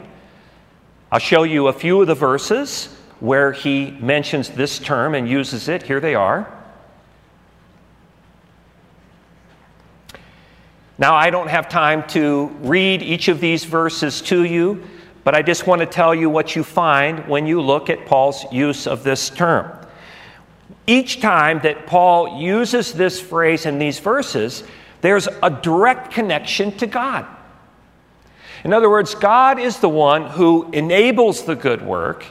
I'll 1.12 1.20
show 1.20 1.44
you 1.44 1.68
a 1.68 1.74
few 1.74 2.02
of 2.02 2.08
the 2.08 2.16
verses 2.16 2.88
where 3.20 3.52
he 3.52 3.92
mentions 3.92 4.50
this 4.50 4.80
term 4.80 5.14
and 5.14 5.30
uses 5.30 5.68
it. 5.68 5.84
Here 5.84 6.00
they 6.00 6.16
are. 6.16 6.52
Now, 10.98 11.14
I 11.14 11.30
don't 11.30 11.50
have 11.50 11.70
time 11.70 12.08
to 12.08 12.48
read 12.62 13.04
each 13.04 13.28
of 13.28 13.40
these 13.40 13.64
verses 13.64 14.22
to 14.22 14.44
you, 14.44 14.84
but 15.24 15.36
I 15.36 15.44
just 15.44 15.68
want 15.68 15.82
to 15.82 15.86
tell 15.86 16.16
you 16.16 16.32
what 16.32 16.56
you 16.56 16.64
find 16.64 17.28
when 17.28 17.46
you 17.46 17.62
look 17.62 17.92
at 17.92 18.08
Paul's 18.08 18.52
use 18.52 18.88
of 18.88 19.04
this 19.04 19.30
term. 19.30 19.72
Each 20.88 21.22
time 21.22 21.60
that 21.62 21.86
Paul 21.86 22.42
uses 22.42 22.92
this 22.92 23.22
phrase 23.22 23.68
in 23.68 23.78
these 23.78 24.00
verses, 24.00 24.64
there's 25.02 25.28
a 25.42 25.50
direct 25.50 26.12
connection 26.12 26.76
to 26.78 26.88
God. 26.88 27.26
In 28.64 28.74
other 28.74 28.90
words, 28.90 29.16
God 29.16 29.60
is 29.60 29.80
the 29.80 29.90
one 29.90 30.28
who 30.28 30.70
enables 30.72 31.46
the 31.46 31.56
good 31.56 31.82
work, 31.82 32.26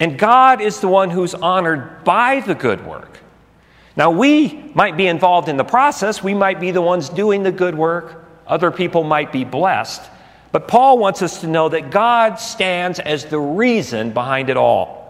And 0.00 0.18
God 0.18 0.60
is 0.60 0.80
the 0.80 0.88
one 0.88 1.10
who's 1.10 1.34
honored 1.34 2.02
by 2.02 2.40
the 2.40 2.54
good 2.54 2.84
work. 2.84 3.20
Now, 3.96 4.10
we 4.10 4.72
might 4.74 4.96
be 4.96 5.06
involved 5.06 5.48
in 5.48 5.56
the 5.56 5.64
process, 5.64 6.22
we 6.22 6.34
might 6.34 6.58
be 6.58 6.72
the 6.72 6.82
ones 6.82 7.08
doing 7.08 7.44
the 7.44 7.52
good 7.52 7.76
work, 7.76 8.24
other 8.46 8.72
people 8.72 9.04
might 9.04 9.32
be 9.32 9.44
blessed. 9.44 10.02
But 10.50 10.68
Paul 10.68 10.98
wants 10.98 11.22
us 11.22 11.40
to 11.40 11.46
know 11.46 11.68
that 11.68 11.90
God 11.90 12.40
stands 12.40 12.98
as 12.98 13.24
the 13.24 13.38
reason 13.38 14.12
behind 14.12 14.50
it 14.50 14.56
all. 14.56 15.04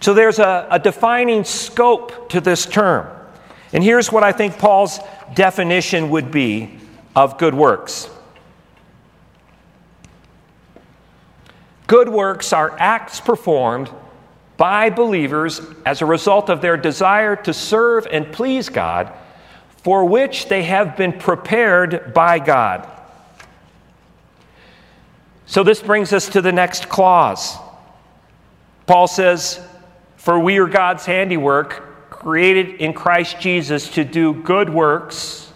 So 0.00 0.14
there's 0.14 0.38
a, 0.38 0.66
a 0.70 0.78
defining 0.78 1.44
scope 1.44 2.30
to 2.30 2.40
this 2.40 2.66
term. 2.66 3.06
And 3.72 3.84
here's 3.84 4.10
what 4.10 4.24
I 4.24 4.32
think 4.32 4.58
Paul's 4.58 4.98
definition 5.34 6.10
would 6.10 6.30
be 6.30 6.78
of 7.14 7.38
good 7.38 7.54
works 7.54 8.08
Good 11.90 12.08
works 12.08 12.52
are 12.52 12.76
acts 12.78 13.20
performed 13.20 13.90
by 14.56 14.90
believers 14.90 15.60
as 15.84 16.00
a 16.00 16.06
result 16.06 16.48
of 16.48 16.60
their 16.60 16.76
desire 16.76 17.34
to 17.34 17.52
serve 17.52 18.06
and 18.06 18.30
please 18.30 18.68
God, 18.68 19.12
for 19.78 20.04
which 20.04 20.46
they 20.46 20.62
have 20.62 20.96
been 20.96 21.12
prepared 21.12 22.14
by 22.14 22.38
God. 22.38 22.88
So 25.46 25.64
this 25.64 25.82
brings 25.82 26.12
us 26.12 26.28
to 26.28 26.40
the 26.40 26.52
next 26.52 26.88
clause. 26.88 27.56
Paul 28.86 29.08
says, 29.08 29.60
For 30.14 30.38
we 30.38 30.58
are 30.58 30.68
God's 30.68 31.04
handiwork, 31.04 31.82
created 32.20 32.76
in 32.76 32.92
Christ 32.92 33.40
Jesus 33.40 33.88
to 33.88 34.04
do 34.04 34.34
good 34.34 34.68
works, 34.68 35.50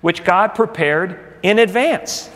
which 0.00 0.24
God 0.24 0.54
prepared 0.54 1.36
in 1.42 1.58
advance. 1.58 2.30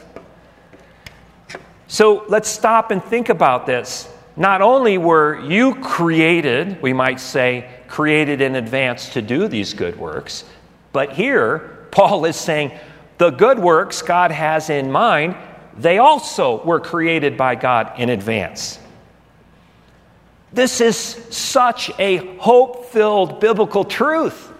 So 1.86 2.24
let's 2.28 2.48
stop 2.48 2.90
and 2.90 3.02
think 3.02 3.28
about 3.28 3.64
this. 3.64 4.12
Not 4.36 4.60
only 4.60 4.98
were 4.98 5.40
you 5.40 5.76
created, 5.76 6.82
we 6.82 6.92
might 6.92 7.20
say, 7.20 7.70
created 7.86 8.40
in 8.40 8.56
advance 8.56 9.10
to 9.10 9.22
do 9.22 9.46
these 9.46 9.72
good 9.72 9.96
works, 9.96 10.44
but 10.92 11.12
here 11.12 11.86
Paul 11.92 12.24
is 12.24 12.34
saying 12.34 12.76
the 13.18 13.30
good 13.30 13.60
works 13.60 14.02
God 14.02 14.32
has 14.32 14.68
in 14.68 14.90
mind, 14.90 15.36
they 15.78 15.98
also 15.98 16.64
were 16.64 16.80
created 16.80 17.36
by 17.36 17.54
God 17.54 17.92
in 18.00 18.08
advance. 18.08 18.80
This 20.54 20.80
is 20.80 20.96
such 20.96 21.90
a 21.98 22.36
hope 22.38 22.86
filled 22.86 23.40
biblical 23.40 23.84
truth. 23.84 24.52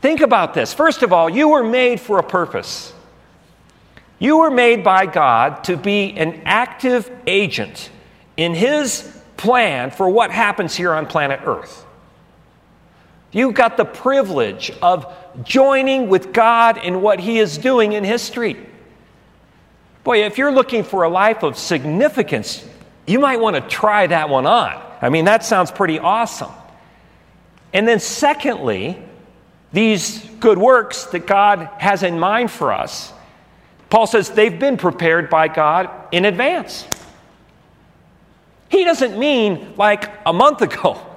Think 0.00 0.22
about 0.22 0.54
this. 0.54 0.72
First 0.72 1.02
of 1.02 1.12
all, 1.12 1.28
you 1.28 1.48
were 1.48 1.62
made 1.62 2.00
for 2.00 2.18
a 2.18 2.22
purpose. 2.22 2.94
You 4.18 4.38
were 4.38 4.50
made 4.50 4.82
by 4.82 5.04
God 5.04 5.64
to 5.64 5.76
be 5.76 6.12
an 6.16 6.40
active 6.46 7.10
agent 7.26 7.90
in 8.38 8.54
His 8.54 9.14
plan 9.36 9.90
for 9.90 10.08
what 10.08 10.30
happens 10.30 10.74
here 10.74 10.94
on 10.94 11.04
planet 11.04 11.40
Earth. 11.44 11.84
You've 13.32 13.54
got 13.54 13.76
the 13.76 13.84
privilege 13.84 14.72
of 14.80 15.14
joining 15.44 16.08
with 16.08 16.32
God 16.32 16.78
in 16.78 17.02
what 17.02 17.20
He 17.20 17.38
is 17.38 17.58
doing 17.58 17.92
in 17.92 18.04
history. 18.04 18.56
Boy, 20.02 20.24
if 20.24 20.38
you're 20.38 20.52
looking 20.52 20.82
for 20.82 21.02
a 21.02 21.10
life 21.10 21.42
of 21.42 21.58
significance, 21.58 22.66
you 23.06 23.18
might 23.18 23.40
want 23.40 23.56
to 23.56 23.62
try 23.62 24.06
that 24.06 24.28
one 24.28 24.46
on. 24.46 24.80
I 25.02 25.08
mean, 25.08 25.24
that 25.24 25.44
sounds 25.44 25.70
pretty 25.70 25.98
awesome. 25.98 26.50
And 27.72 27.86
then, 27.86 28.00
secondly, 28.00 29.00
these 29.72 30.24
good 30.40 30.58
works 30.58 31.06
that 31.06 31.26
God 31.26 31.68
has 31.78 32.02
in 32.02 32.18
mind 32.18 32.50
for 32.50 32.72
us 32.72 33.12
Paul 33.90 34.06
says 34.06 34.30
they've 34.30 34.58
been 34.58 34.76
prepared 34.76 35.28
by 35.28 35.48
God 35.48 35.90
in 36.12 36.24
advance. 36.24 36.86
He 38.68 38.84
doesn't 38.84 39.18
mean 39.18 39.74
like 39.76 40.08
a 40.24 40.32
month 40.32 40.62
ago. 40.62 41.06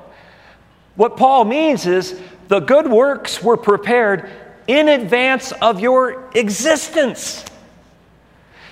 What 0.95 1.17
Paul 1.17 1.45
means 1.45 1.87
is 1.87 2.21
the 2.49 2.59
good 2.59 2.87
works 2.87 3.41
were 3.41 3.57
prepared 3.57 4.29
in 4.67 4.87
advance 4.87 5.51
of 5.53 5.79
your 5.79 6.29
existence. 6.35 7.43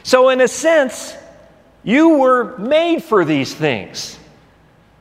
So, 0.04 0.30
in 0.30 0.40
a 0.40 0.48
sense, 0.48 1.16
you 1.84 2.18
were 2.20 2.58
made 2.58 3.04
for 3.04 3.26
these 3.26 3.54
things. 3.54 4.18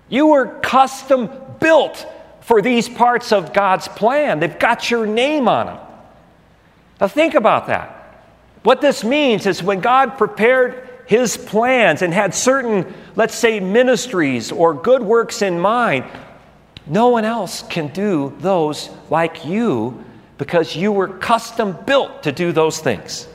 You 0.09 0.29
were 0.29 0.47
custom 0.61 1.31
built 1.61 2.07
for 2.41 2.63
these 2.63 2.89
parts 2.89 3.33
of 3.33 3.53
God's 3.53 3.87
plan. 3.89 4.41
They've 4.41 4.59
got 4.59 4.91
your 4.91 5.07
name 5.07 5.47
on 5.49 5.67
them. 5.67 5.79
Now, 7.01 7.09
think 7.09 7.35
about 7.35 7.69
that. 7.69 7.97
What 8.63 8.81
this 8.81 9.05
means 9.05 9.47
is 9.47 9.63
when 9.63 9.81
God 9.81 10.19
prepared 10.19 10.89
his 11.07 11.37
plans 11.37 12.03
and 12.03 12.13
had 12.13 12.35
certain, 12.35 12.93
let's 13.17 13.35
say, 13.35 13.61
ministries 13.61 14.53
or 14.53 14.75
good 14.75 15.03
works 15.03 15.43
in 15.43 15.59
mind, 15.59 16.05
no 16.87 17.09
one 17.09 17.25
else 17.25 17.63
can 17.63 17.89
do 17.89 18.35
those 18.41 18.91
like 19.09 19.45
you 19.45 20.05
because 20.39 20.75
you 20.75 20.93
were 20.93 21.09
custom 21.09 21.77
built 21.87 22.23
to 22.25 22.33
do 22.33 22.53
those 22.53 22.81
things. 22.81 23.29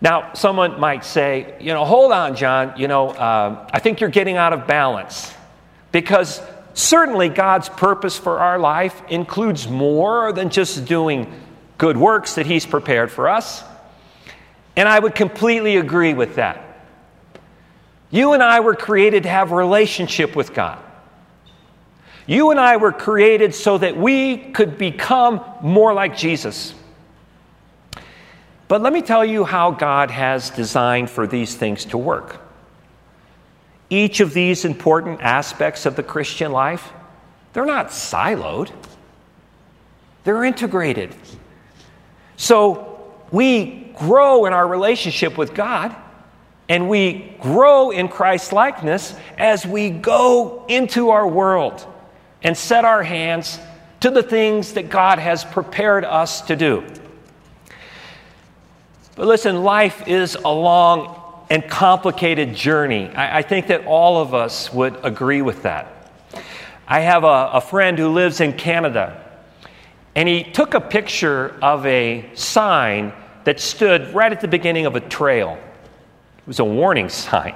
Now, 0.00 0.32
someone 0.32 0.80
might 0.80 1.04
say, 1.04 1.56
you 1.60 1.74
know, 1.74 1.84
hold 1.84 2.12
on, 2.12 2.34
John, 2.34 2.74
you 2.78 2.88
know, 2.88 3.08
uh, 3.10 3.68
I 3.72 3.80
think 3.80 4.00
you're 4.00 4.08
getting 4.08 4.36
out 4.36 4.52
of 4.54 4.66
balance 4.66 5.32
because 5.92 6.40
certainly 6.72 7.28
God's 7.28 7.68
purpose 7.68 8.16
for 8.16 8.38
our 8.38 8.58
life 8.58 9.02
includes 9.08 9.68
more 9.68 10.32
than 10.32 10.48
just 10.48 10.86
doing 10.86 11.30
good 11.76 11.98
works 11.98 12.36
that 12.36 12.46
He's 12.46 12.64
prepared 12.64 13.10
for 13.10 13.28
us. 13.28 13.62
And 14.74 14.88
I 14.88 14.98
would 14.98 15.14
completely 15.14 15.76
agree 15.76 16.14
with 16.14 16.36
that. 16.36 16.64
You 18.10 18.32
and 18.32 18.42
I 18.42 18.60
were 18.60 18.74
created 18.74 19.24
to 19.24 19.28
have 19.28 19.52
relationship 19.52 20.34
with 20.34 20.54
God. 20.54 20.78
You 22.26 22.50
and 22.50 22.60
I 22.60 22.76
were 22.76 22.92
created 22.92 23.54
so 23.54 23.76
that 23.78 23.96
we 23.96 24.36
could 24.36 24.78
become 24.78 25.44
more 25.62 25.92
like 25.92 26.16
Jesus. 26.16 26.74
But 28.70 28.82
let 28.82 28.92
me 28.92 29.02
tell 29.02 29.24
you 29.24 29.42
how 29.42 29.72
God 29.72 30.12
has 30.12 30.50
designed 30.50 31.10
for 31.10 31.26
these 31.26 31.56
things 31.56 31.86
to 31.86 31.98
work. 31.98 32.40
Each 33.90 34.20
of 34.20 34.32
these 34.32 34.64
important 34.64 35.22
aspects 35.22 35.86
of 35.86 35.96
the 35.96 36.04
Christian 36.04 36.52
life, 36.52 36.92
they're 37.52 37.66
not 37.66 37.88
siloed, 37.88 38.70
they're 40.22 40.44
integrated. 40.44 41.12
So 42.36 43.12
we 43.32 43.92
grow 43.98 44.46
in 44.46 44.52
our 44.52 44.68
relationship 44.68 45.36
with 45.36 45.52
God 45.52 45.92
and 46.68 46.88
we 46.88 47.34
grow 47.40 47.90
in 47.90 48.06
Christ's 48.06 48.52
likeness 48.52 49.16
as 49.36 49.66
we 49.66 49.90
go 49.90 50.64
into 50.68 51.10
our 51.10 51.26
world 51.26 51.84
and 52.40 52.56
set 52.56 52.84
our 52.84 53.02
hands 53.02 53.58
to 53.98 54.12
the 54.12 54.22
things 54.22 54.74
that 54.74 54.90
God 54.90 55.18
has 55.18 55.44
prepared 55.44 56.04
us 56.04 56.42
to 56.42 56.54
do. 56.54 56.84
But 59.20 59.28
listen, 59.28 59.64
life 59.64 60.08
is 60.08 60.34
a 60.34 60.48
long 60.48 61.44
and 61.50 61.68
complicated 61.68 62.54
journey. 62.54 63.10
I, 63.10 63.40
I 63.40 63.42
think 63.42 63.66
that 63.66 63.84
all 63.84 64.16
of 64.16 64.32
us 64.32 64.72
would 64.72 64.98
agree 65.04 65.42
with 65.42 65.64
that. 65.64 66.10
I 66.88 67.00
have 67.00 67.24
a, 67.24 67.50
a 67.52 67.60
friend 67.60 67.98
who 67.98 68.08
lives 68.08 68.40
in 68.40 68.54
Canada 68.54 69.22
and 70.14 70.26
he 70.26 70.42
took 70.42 70.72
a 70.72 70.80
picture 70.80 71.54
of 71.60 71.84
a 71.84 72.30
sign 72.32 73.12
that 73.44 73.60
stood 73.60 74.14
right 74.14 74.32
at 74.32 74.40
the 74.40 74.48
beginning 74.48 74.86
of 74.86 74.96
a 74.96 75.00
trail. 75.00 75.58
It 76.38 76.46
was 76.46 76.58
a 76.58 76.64
warning 76.64 77.08
sign. 77.10 77.54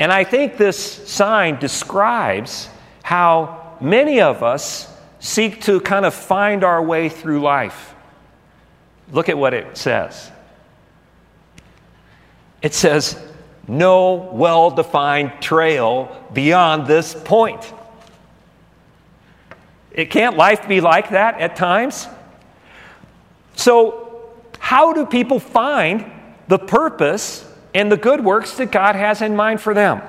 And 0.00 0.10
I 0.10 0.24
think 0.24 0.56
this 0.56 0.76
sign 1.08 1.60
describes 1.60 2.68
how 3.04 3.76
many 3.80 4.20
of 4.22 4.42
us 4.42 4.92
seek 5.20 5.62
to 5.66 5.78
kind 5.78 6.04
of 6.04 6.14
find 6.14 6.64
our 6.64 6.82
way 6.82 7.08
through 7.08 7.42
life. 7.42 7.94
Look 9.12 9.28
at 9.28 9.38
what 9.38 9.54
it 9.54 9.76
says 9.76 10.32
it 12.62 12.74
says, 12.74 13.18
No 13.66 14.14
well 14.32 14.70
defined 14.70 15.32
trail 15.40 16.26
beyond 16.32 16.86
this 16.86 17.14
point. 17.14 17.72
It 19.92 20.10
can't 20.10 20.36
life 20.36 20.68
be 20.68 20.80
like 20.80 21.10
that 21.10 21.40
at 21.40 21.56
times? 21.56 22.06
So, 23.56 24.30
how 24.58 24.92
do 24.92 25.04
people 25.06 25.40
find 25.40 26.10
the 26.48 26.58
purpose 26.58 27.44
and 27.74 27.90
the 27.90 27.96
good 27.96 28.24
works 28.24 28.56
that 28.58 28.70
God 28.70 28.94
has 28.94 29.20
in 29.22 29.34
mind 29.34 29.60
for 29.60 29.74
them? 29.74 30.02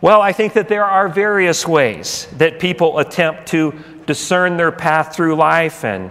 Well, 0.00 0.20
I 0.20 0.32
think 0.32 0.52
that 0.54 0.68
there 0.68 0.84
are 0.84 1.08
various 1.08 1.66
ways 1.66 2.26
that 2.36 2.60
people 2.60 2.98
attempt 2.98 3.48
to 3.48 3.74
discern 4.06 4.56
their 4.56 4.72
path 4.72 5.16
through 5.16 5.34
life 5.36 5.84
and 5.84 6.10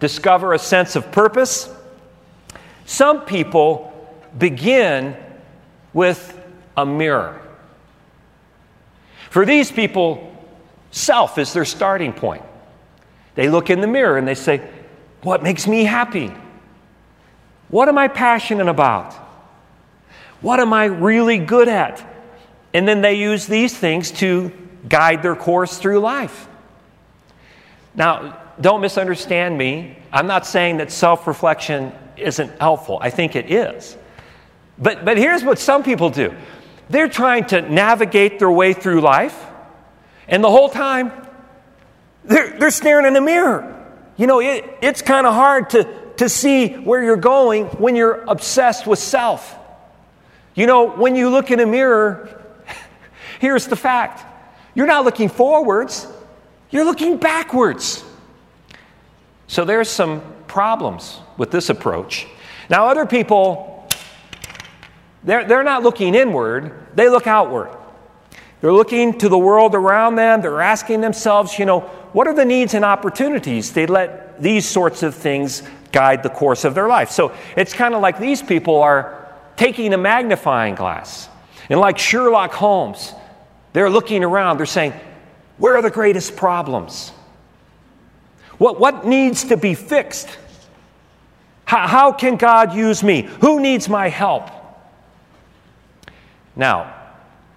discover 0.00 0.52
a 0.52 0.58
sense 0.58 0.96
of 0.96 1.12
purpose. 1.12 1.70
Some 2.86 3.22
people 3.22 3.93
begin 4.36 5.16
with 5.92 6.38
a 6.76 6.84
mirror. 6.84 7.40
For 9.30 9.44
these 9.44 9.70
people, 9.70 10.34
Self 10.94 11.38
is 11.38 11.52
their 11.52 11.64
starting 11.64 12.12
point. 12.12 12.44
They 13.34 13.48
look 13.48 13.68
in 13.68 13.80
the 13.80 13.88
mirror 13.88 14.16
and 14.16 14.28
they 14.28 14.36
say, 14.36 14.62
What 15.22 15.42
makes 15.42 15.66
me 15.66 15.82
happy? 15.82 16.32
What 17.68 17.88
am 17.88 17.98
I 17.98 18.06
passionate 18.06 18.68
about? 18.68 19.12
What 20.40 20.60
am 20.60 20.72
I 20.72 20.84
really 20.84 21.38
good 21.38 21.66
at? 21.66 22.00
And 22.72 22.86
then 22.86 23.00
they 23.00 23.14
use 23.14 23.48
these 23.48 23.76
things 23.76 24.12
to 24.12 24.52
guide 24.88 25.24
their 25.24 25.34
course 25.34 25.78
through 25.78 25.98
life. 25.98 26.46
Now, 27.96 28.40
don't 28.60 28.80
misunderstand 28.80 29.58
me. 29.58 29.98
I'm 30.12 30.28
not 30.28 30.46
saying 30.46 30.76
that 30.76 30.92
self 30.92 31.26
reflection 31.26 31.92
isn't 32.16 32.60
helpful, 32.60 32.98
I 33.00 33.10
think 33.10 33.34
it 33.34 33.50
is. 33.50 33.96
But, 34.78 35.04
but 35.04 35.16
here's 35.16 35.44
what 35.44 35.58
some 35.58 35.82
people 35.82 36.10
do 36.10 36.34
they're 36.90 37.08
trying 37.08 37.46
to 37.46 37.62
navigate 37.62 38.38
their 38.38 38.50
way 38.50 38.72
through 38.72 39.00
life, 39.00 39.38
and 40.28 40.42
the 40.42 40.50
whole 40.50 40.68
time 40.68 41.12
they're, 42.24 42.58
they're 42.58 42.70
staring 42.70 43.06
in 43.06 43.12
the 43.12 43.20
mirror. 43.20 43.70
You 44.16 44.26
know, 44.26 44.40
it, 44.40 44.78
it's 44.80 45.02
kind 45.02 45.26
of 45.26 45.34
hard 45.34 45.70
to, 45.70 46.12
to 46.18 46.28
see 46.28 46.68
where 46.68 47.02
you're 47.02 47.16
going 47.16 47.66
when 47.66 47.96
you're 47.96 48.22
obsessed 48.28 48.86
with 48.86 48.98
self. 48.98 49.56
You 50.54 50.66
know, 50.66 50.90
when 50.90 51.16
you 51.16 51.30
look 51.30 51.50
in 51.50 51.60
a 51.60 51.66
mirror, 51.66 52.42
here's 53.40 53.66
the 53.66 53.76
fact 53.76 54.24
you're 54.74 54.86
not 54.86 55.04
looking 55.04 55.28
forwards, 55.28 56.06
you're 56.70 56.84
looking 56.84 57.16
backwards. 57.16 58.04
So 59.46 59.64
there's 59.64 59.88
some 59.88 60.22
problems 60.46 61.20
with 61.36 61.50
this 61.50 61.68
approach. 61.70 62.26
Now, 62.70 62.88
other 62.88 63.06
people, 63.06 63.83
they're, 65.24 65.44
they're 65.44 65.64
not 65.64 65.82
looking 65.82 66.14
inward, 66.14 66.72
they 66.94 67.08
look 67.08 67.26
outward. 67.26 67.70
They're 68.60 68.72
looking 68.72 69.18
to 69.18 69.28
the 69.28 69.38
world 69.38 69.74
around 69.74 70.16
them, 70.16 70.40
they're 70.40 70.60
asking 70.60 71.00
themselves, 71.00 71.58
you 71.58 71.66
know, 71.66 71.80
what 72.12 72.26
are 72.26 72.34
the 72.34 72.44
needs 72.44 72.74
and 72.74 72.84
opportunities? 72.84 73.72
They 73.72 73.86
let 73.86 74.40
these 74.40 74.66
sorts 74.66 75.02
of 75.02 75.14
things 75.14 75.62
guide 75.92 76.22
the 76.22 76.30
course 76.30 76.64
of 76.64 76.74
their 76.74 76.88
life. 76.88 77.10
So 77.10 77.34
it's 77.56 77.72
kind 77.72 77.94
of 77.94 78.00
like 78.00 78.18
these 78.18 78.42
people 78.42 78.80
are 78.80 79.34
taking 79.56 79.92
a 79.94 79.98
magnifying 79.98 80.74
glass. 80.74 81.28
And 81.68 81.80
like 81.80 81.98
Sherlock 81.98 82.52
Holmes, 82.52 83.12
they're 83.72 83.90
looking 83.90 84.24
around, 84.24 84.58
they're 84.58 84.66
saying, 84.66 84.92
where 85.58 85.76
are 85.76 85.82
the 85.82 85.90
greatest 85.90 86.36
problems? 86.36 87.10
What, 88.58 88.78
what 88.78 89.04
needs 89.04 89.44
to 89.44 89.56
be 89.56 89.74
fixed? 89.74 90.28
How, 91.64 91.86
how 91.86 92.12
can 92.12 92.36
God 92.36 92.74
use 92.74 93.02
me? 93.02 93.22
Who 93.40 93.60
needs 93.60 93.88
my 93.88 94.08
help? 94.08 94.50
Now, 96.56 96.94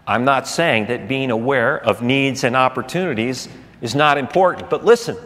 I'm 0.05 0.23
not 0.23 0.47
saying 0.47 0.88
that 0.88 1.07
being 1.07 1.31
aware 1.31 1.77
of 1.77 2.01
needs 2.01 2.43
and 2.43 2.55
opportunities 2.55 3.49
is 3.81 3.93
not 3.93 4.17
important, 4.17 4.69
but 4.69 4.86
listen, 4.86 5.17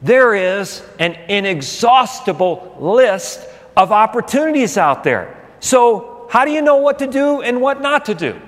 there 0.00 0.34
is 0.34 0.82
an 0.98 1.12
inexhaustible 1.28 2.76
list 2.80 3.40
of 3.76 3.92
opportunities 3.92 4.76
out 4.76 5.04
there. 5.04 5.40
So, 5.60 6.26
how 6.30 6.44
do 6.44 6.50
you 6.50 6.62
know 6.62 6.76
what 6.76 6.98
to 6.98 7.06
do 7.06 7.42
and 7.42 7.60
what 7.60 7.80
not 7.80 8.06
to 8.06 8.14
do? 8.14 8.40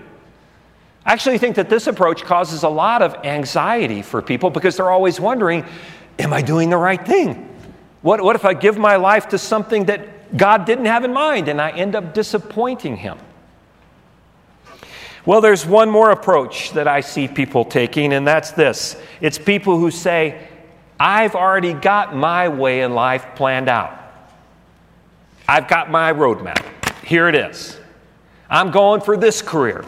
I 1.04 1.12
actually 1.12 1.38
think 1.38 1.56
that 1.56 1.68
this 1.68 1.86
approach 1.86 2.24
causes 2.24 2.64
a 2.64 2.68
lot 2.68 3.00
of 3.00 3.14
anxiety 3.24 4.02
for 4.02 4.20
people 4.20 4.50
because 4.50 4.76
they're 4.76 4.90
always 4.90 5.20
wondering 5.20 5.64
Am 6.18 6.32
I 6.32 6.40
doing 6.40 6.70
the 6.70 6.78
right 6.78 7.04
thing? 7.04 7.46
What, 8.00 8.22
what 8.22 8.36
if 8.36 8.46
I 8.46 8.54
give 8.54 8.78
my 8.78 8.96
life 8.96 9.28
to 9.28 9.38
something 9.38 9.84
that 9.84 10.34
God 10.36 10.64
didn't 10.64 10.86
have 10.86 11.04
in 11.04 11.12
mind 11.12 11.48
and 11.48 11.60
I 11.60 11.70
end 11.70 11.94
up 11.94 12.14
disappointing 12.14 12.96
Him? 12.96 13.18
Well, 15.26 15.40
there's 15.40 15.66
one 15.66 15.90
more 15.90 16.12
approach 16.12 16.70
that 16.72 16.86
I 16.86 17.00
see 17.00 17.26
people 17.26 17.64
taking, 17.64 18.12
and 18.12 18.26
that's 18.26 18.52
this 18.52 18.96
it's 19.20 19.38
people 19.38 19.78
who 19.78 19.90
say, 19.90 20.48
I've 20.98 21.34
already 21.34 21.74
got 21.74 22.14
my 22.14 22.48
way 22.48 22.82
in 22.82 22.94
life 22.94 23.26
planned 23.34 23.68
out. 23.68 24.00
I've 25.48 25.68
got 25.68 25.90
my 25.90 26.12
roadmap. 26.12 26.64
Here 27.04 27.28
it 27.28 27.34
is. 27.34 27.78
I'm 28.48 28.70
going 28.70 29.00
for 29.00 29.16
this 29.16 29.42
career. 29.42 29.84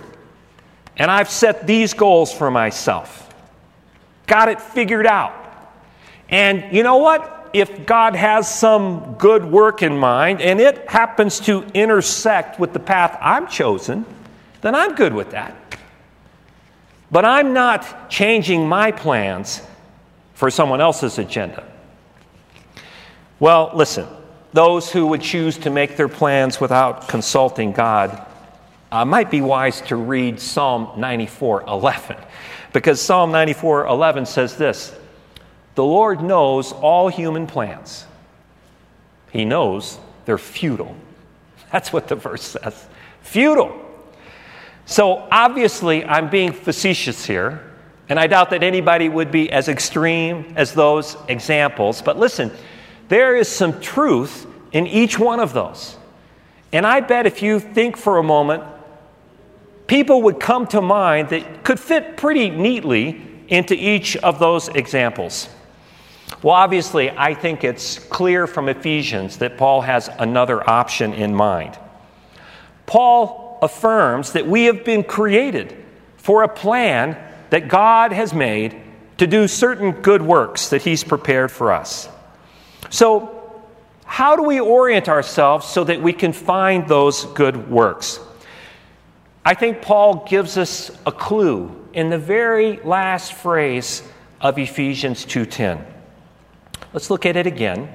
And 0.96 1.10
I've 1.10 1.30
set 1.30 1.66
these 1.66 1.94
goals 1.94 2.32
for 2.32 2.50
myself. 2.50 3.32
Got 4.26 4.48
it 4.48 4.60
figured 4.60 5.06
out. 5.06 5.34
And 6.28 6.76
you 6.76 6.82
know 6.82 6.96
what? 6.96 7.50
If 7.52 7.86
God 7.86 8.14
has 8.14 8.52
some 8.52 9.14
good 9.14 9.44
work 9.44 9.82
in 9.82 9.96
mind 9.96 10.42
and 10.42 10.60
it 10.60 10.90
happens 10.90 11.40
to 11.40 11.62
intersect 11.72 12.60
with 12.60 12.72
the 12.72 12.80
path 12.80 13.16
I'm 13.20 13.46
chosen, 13.46 14.04
then 14.60 14.74
I'm 14.74 14.94
good 14.94 15.12
with 15.12 15.30
that. 15.30 15.56
But 17.10 17.24
I'm 17.24 17.52
not 17.52 18.10
changing 18.10 18.68
my 18.68 18.92
plans 18.92 19.62
for 20.34 20.50
someone 20.50 20.80
else's 20.80 21.18
agenda. 21.18 21.64
Well, 23.40 23.70
listen, 23.74 24.06
those 24.52 24.90
who 24.90 25.06
would 25.08 25.22
choose 25.22 25.58
to 25.58 25.70
make 25.70 25.96
their 25.96 26.08
plans 26.08 26.60
without 26.60 27.08
consulting 27.08 27.72
God 27.72 28.24
uh, 28.90 29.04
might 29.04 29.30
be 29.30 29.40
wise 29.40 29.80
to 29.82 29.96
read 29.96 30.40
Psalm 30.40 30.98
94 30.98 31.64
11, 31.68 32.16
because 32.72 33.00
Psalm 33.00 33.30
94 33.30 33.86
11 33.86 34.26
says 34.26 34.56
this 34.56 34.94
the 35.74 35.84
Lord 35.84 36.22
knows 36.22 36.72
all 36.72 37.08
human 37.08 37.46
plans. 37.46 38.04
He 39.30 39.44
knows 39.44 39.98
they're 40.24 40.36
futile. 40.36 40.96
That's 41.72 41.92
what 41.92 42.08
the 42.08 42.16
verse 42.16 42.42
says. 42.42 42.86
Futile. 43.22 43.87
So 44.88 45.28
obviously, 45.30 46.02
I'm 46.06 46.30
being 46.30 46.50
facetious 46.50 47.26
here, 47.26 47.62
and 48.08 48.18
I 48.18 48.26
doubt 48.26 48.48
that 48.50 48.62
anybody 48.62 49.10
would 49.10 49.30
be 49.30 49.52
as 49.52 49.68
extreme 49.68 50.54
as 50.56 50.72
those 50.72 51.14
examples. 51.28 52.00
But 52.00 52.18
listen, 52.18 52.50
there 53.08 53.36
is 53.36 53.50
some 53.50 53.82
truth 53.82 54.46
in 54.72 54.86
each 54.86 55.18
one 55.18 55.40
of 55.40 55.52
those. 55.52 55.98
And 56.72 56.86
I 56.86 57.00
bet 57.00 57.26
if 57.26 57.42
you 57.42 57.60
think 57.60 57.98
for 57.98 58.16
a 58.16 58.22
moment, 58.22 58.62
people 59.88 60.22
would 60.22 60.40
come 60.40 60.66
to 60.68 60.80
mind 60.80 61.28
that 61.28 61.64
could 61.64 61.78
fit 61.78 62.16
pretty 62.16 62.48
neatly 62.48 63.20
into 63.48 63.74
each 63.74 64.16
of 64.16 64.38
those 64.38 64.68
examples. 64.68 65.50
Well, 66.42 66.54
obviously, 66.54 67.10
I 67.10 67.34
think 67.34 67.62
it's 67.62 67.98
clear 67.98 68.46
from 68.46 68.70
Ephesians 68.70 69.36
that 69.36 69.58
Paul 69.58 69.82
has 69.82 70.08
another 70.18 70.66
option 70.68 71.12
in 71.12 71.34
mind. 71.34 71.78
Paul 72.86 73.47
affirms 73.62 74.32
that 74.32 74.46
we 74.46 74.64
have 74.64 74.84
been 74.84 75.02
created 75.02 75.76
for 76.16 76.42
a 76.42 76.48
plan 76.48 77.16
that 77.50 77.68
God 77.68 78.12
has 78.12 78.32
made 78.34 78.80
to 79.18 79.26
do 79.26 79.48
certain 79.48 79.92
good 79.92 80.22
works 80.22 80.70
that 80.70 80.82
He's 80.82 81.04
prepared 81.04 81.50
for 81.50 81.72
us. 81.72 82.08
So, 82.90 83.34
how 84.04 84.36
do 84.36 84.42
we 84.42 84.58
orient 84.58 85.08
ourselves 85.08 85.66
so 85.66 85.84
that 85.84 86.00
we 86.00 86.12
can 86.12 86.32
find 86.32 86.88
those 86.88 87.24
good 87.26 87.70
works? 87.70 88.20
I 89.44 89.54
think 89.54 89.82
Paul 89.82 90.26
gives 90.28 90.56
us 90.56 90.90
a 91.06 91.12
clue 91.12 91.74
in 91.92 92.10
the 92.10 92.18
very 92.18 92.80
last 92.84 93.32
phrase 93.32 94.02
of 94.40 94.58
Ephesians 94.58 95.24
2:10. 95.24 95.84
Let's 96.92 97.10
look 97.10 97.26
at 97.26 97.36
it 97.36 97.46
again. 97.46 97.88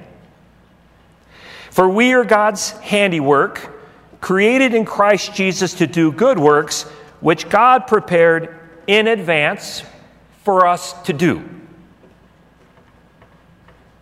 For 1.70 1.88
we 1.88 2.12
are 2.12 2.24
God's 2.24 2.70
handiwork, 2.70 3.73
created 4.24 4.72
in 4.72 4.86
Christ 4.86 5.34
Jesus 5.34 5.74
to 5.74 5.86
do 5.86 6.10
good 6.10 6.38
works, 6.38 6.84
which 7.20 7.46
God 7.50 7.86
prepared 7.86 8.58
in 8.86 9.06
advance 9.06 9.82
for 10.44 10.66
us 10.66 10.94
to 11.02 11.12
do. 11.12 11.46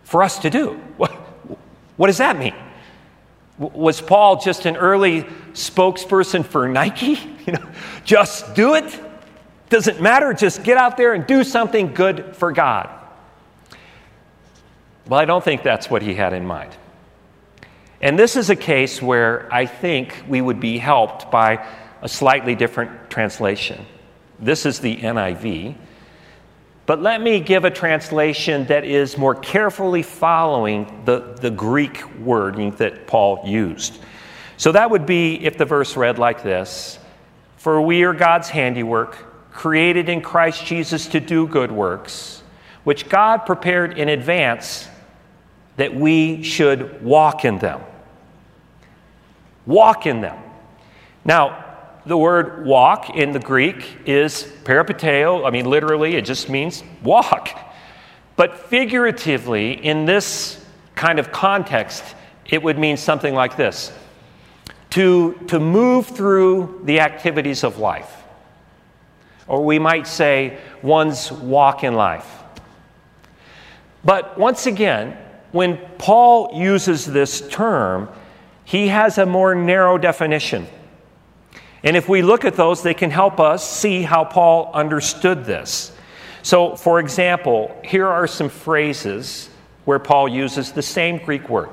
For 0.05 0.23
us 0.23 0.39
to 0.39 0.49
do. 0.49 0.79
What, 0.95 1.11
what 1.97 2.07
does 2.07 2.19
that 2.19 2.39
mean? 2.39 2.55
Was 3.57 3.99
Paul 3.99 4.39
just 4.39 4.65
an 4.65 4.77
early 4.77 5.23
spokesperson 5.51 6.45
for 6.45 6.69
Nike? 6.69 7.19
You 7.45 7.51
know, 7.51 7.69
just 8.05 8.55
do 8.55 8.75
it. 8.75 8.97
Doesn't 9.67 10.01
matter. 10.01 10.33
Just 10.33 10.63
get 10.63 10.77
out 10.77 10.95
there 10.95 11.11
and 11.11 11.27
do 11.27 11.43
something 11.43 11.93
good 11.93 12.37
for 12.37 12.53
God. 12.53 12.89
Well, 15.09 15.19
I 15.19 15.25
don't 15.25 15.43
think 15.43 15.61
that's 15.61 15.89
what 15.89 16.01
he 16.01 16.13
had 16.13 16.31
in 16.31 16.45
mind. 16.45 16.71
And 18.03 18.19
this 18.19 18.35
is 18.35 18.49
a 18.49 18.55
case 18.57 19.01
where 19.01 19.47
I 19.49 19.65
think 19.65 20.25
we 20.27 20.41
would 20.41 20.59
be 20.59 20.77
helped 20.77 21.31
by 21.31 21.65
a 22.01 22.09
slightly 22.09 22.53
different 22.53 23.09
translation. 23.09 23.85
This 24.37 24.65
is 24.65 24.79
the 24.79 24.97
NIV. 24.97 25.73
But 26.85 27.01
let 27.01 27.21
me 27.21 27.39
give 27.39 27.63
a 27.63 27.71
translation 27.71 28.65
that 28.65 28.83
is 28.83 29.17
more 29.17 29.35
carefully 29.35 30.03
following 30.03 31.03
the, 31.05 31.37
the 31.39 31.49
Greek 31.49 32.03
wording 32.19 32.71
that 32.71 33.07
Paul 33.07 33.39
used. 33.45 33.97
So 34.57 34.73
that 34.73 34.91
would 34.91 35.05
be 35.05 35.35
if 35.35 35.57
the 35.57 35.63
verse 35.63 35.95
read 35.95 36.19
like 36.19 36.43
this 36.43 36.99
For 37.55 37.81
we 37.81 38.03
are 38.03 38.13
God's 38.13 38.49
handiwork, 38.49 39.51
created 39.53 40.09
in 40.09 40.19
Christ 40.19 40.65
Jesus 40.65 41.07
to 41.07 41.21
do 41.21 41.47
good 41.47 41.71
works, 41.71 42.43
which 42.83 43.07
God 43.07 43.45
prepared 43.45 43.97
in 43.97 44.09
advance 44.09 44.89
that 45.77 45.95
we 45.95 46.43
should 46.43 47.01
walk 47.01 47.45
in 47.45 47.59
them. 47.59 47.79
Walk 49.65 50.05
in 50.05 50.21
them. 50.21 50.37
Now, 51.25 51.63
the 52.05 52.17
word 52.17 52.65
walk 52.65 53.11
in 53.11 53.31
the 53.31 53.39
Greek 53.39 53.97
is 54.05 54.43
peripateo. 54.65 55.47
I 55.47 55.51
mean, 55.51 55.65
literally, 55.65 56.15
it 56.15 56.25
just 56.25 56.49
means 56.49 56.83
walk. 57.01 57.57
But 58.35 58.59
figuratively, 58.59 59.73
in 59.73 60.05
this 60.05 60.65
kind 60.95 61.17
of 61.19 61.31
context, 61.31 62.03
it 62.45 62.61
would 62.61 62.77
mean 62.77 62.97
something 62.97 63.33
like 63.33 63.55
this 63.55 63.91
to, 64.89 65.33
to 65.47 65.59
move 65.59 66.07
through 66.07 66.81
the 66.83 66.99
activities 66.99 67.63
of 67.63 67.77
life. 67.79 68.23
or 69.47 69.63
we 69.63 69.79
might 69.79 70.07
say 70.07 70.57
one's 70.81 71.31
walk 71.31 71.83
in 71.83 71.93
life. 71.93 72.43
But 74.03 74.37
once 74.37 74.65
again, 74.65 75.17
when 75.51 75.77
Paul 75.97 76.51
uses 76.53 77.05
this 77.05 77.47
term, 77.49 78.09
he 78.65 78.87
has 78.87 79.17
a 79.17 79.25
more 79.25 79.55
narrow 79.55 79.97
definition. 79.97 80.67
And 81.83 81.97
if 81.97 82.07
we 82.07 82.21
look 82.21 82.45
at 82.45 82.55
those, 82.55 82.81
they 82.81 82.93
can 82.93 83.11
help 83.11 83.39
us 83.39 83.69
see 83.69 84.03
how 84.03 84.23
Paul 84.23 84.71
understood 84.73 85.45
this. 85.45 85.91
So, 86.41 86.75
for 86.75 86.99
example, 86.99 87.77
here 87.83 88.07
are 88.07 88.27
some 88.27 88.49
phrases 88.49 89.49
where 89.85 89.99
Paul 89.99 90.29
uses 90.29 90.71
the 90.71 90.81
same 90.81 91.17
Greek 91.17 91.49
word 91.49 91.69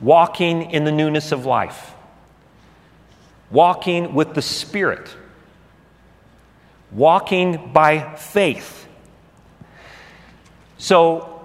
walking 0.00 0.70
in 0.72 0.84
the 0.84 0.92
newness 0.92 1.32
of 1.32 1.46
life, 1.46 1.94
walking 3.50 4.14
with 4.14 4.34
the 4.34 4.42
Spirit, 4.42 5.14
walking 6.92 7.72
by 7.72 8.14
faith. 8.16 8.86
So, 10.78 11.35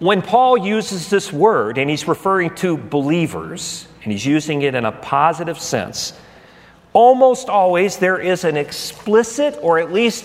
when 0.00 0.22
Paul 0.22 0.56
uses 0.56 1.10
this 1.10 1.32
word, 1.32 1.76
and 1.76 1.88
he's 1.88 2.08
referring 2.08 2.54
to 2.56 2.76
believers, 2.76 3.86
and 4.02 4.10
he's 4.10 4.24
using 4.24 4.62
it 4.62 4.74
in 4.74 4.86
a 4.86 4.92
positive 4.92 5.60
sense, 5.60 6.14
almost 6.94 7.48
always 7.48 7.98
there 7.98 8.18
is 8.18 8.44
an 8.44 8.56
explicit 8.56 9.58
or 9.60 9.78
at 9.78 9.92
least 9.92 10.24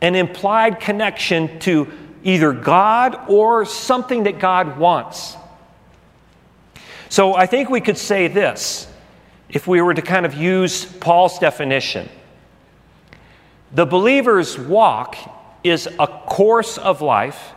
an 0.00 0.16
implied 0.16 0.80
connection 0.80 1.58
to 1.60 1.90
either 2.24 2.52
God 2.52 3.18
or 3.28 3.64
something 3.64 4.24
that 4.24 4.40
God 4.40 4.78
wants. 4.78 5.36
So 7.08 7.34
I 7.34 7.46
think 7.46 7.70
we 7.70 7.80
could 7.80 7.96
say 7.96 8.26
this 8.26 8.88
if 9.48 9.68
we 9.68 9.80
were 9.80 9.94
to 9.94 10.02
kind 10.02 10.26
of 10.26 10.34
use 10.34 10.84
Paul's 10.84 11.38
definition. 11.38 12.08
The 13.72 13.86
believer's 13.86 14.58
walk 14.58 15.16
is 15.62 15.86
a 15.86 16.08
course 16.08 16.78
of 16.78 17.00
life 17.00 17.53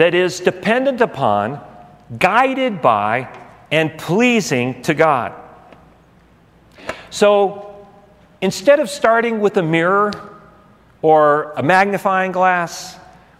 that 0.00 0.14
is 0.14 0.40
dependent 0.40 1.02
upon, 1.02 1.60
guided 2.18 2.80
by, 2.80 3.28
and 3.70 3.98
pleasing 3.98 4.80
to 4.80 4.94
God. 4.94 5.34
So 7.10 7.86
instead 8.40 8.80
of 8.80 8.88
starting 8.88 9.40
with 9.40 9.58
a 9.58 9.62
mirror 9.62 10.10
or 11.02 11.52
a 11.52 11.62
magnifying 11.62 12.32
glass 12.32 12.96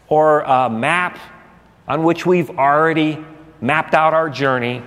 or 0.09 0.41
a 0.43 0.69
map 0.69 1.19
on 1.89 2.03
which 2.03 2.27
we've 2.27 2.51
already 2.51 3.25
mapped 3.63 3.95
out 3.95 4.13
our 4.13 4.29
journey, 4.29 4.83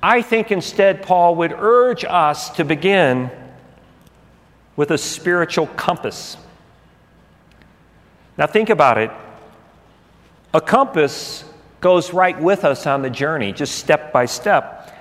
I 0.00 0.22
think 0.22 0.52
instead 0.52 1.02
Paul 1.02 1.34
would 1.34 1.50
urge 1.50 2.04
us 2.04 2.50
to 2.50 2.64
begin 2.64 3.28
with 4.76 4.92
a 4.92 4.98
spiritual 4.98 5.66
compass. 5.66 6.36
Now, 8.38 8.46
think 8.46 8.70
about 8.70 8.98
it. 8.98 9.10
A 10.54 10.60
compass 10.60 11.44
goes 11.80 12.12
right 12.12 12.40
with 12.40 12.64
us 12.64 12.86
on 12.86 13.02
the 13.02 13.10
journey, 13.10 13.52
just 13.52 13.76
step 13.76 14.12
by 14.12 14.26
step. 14.26 14.96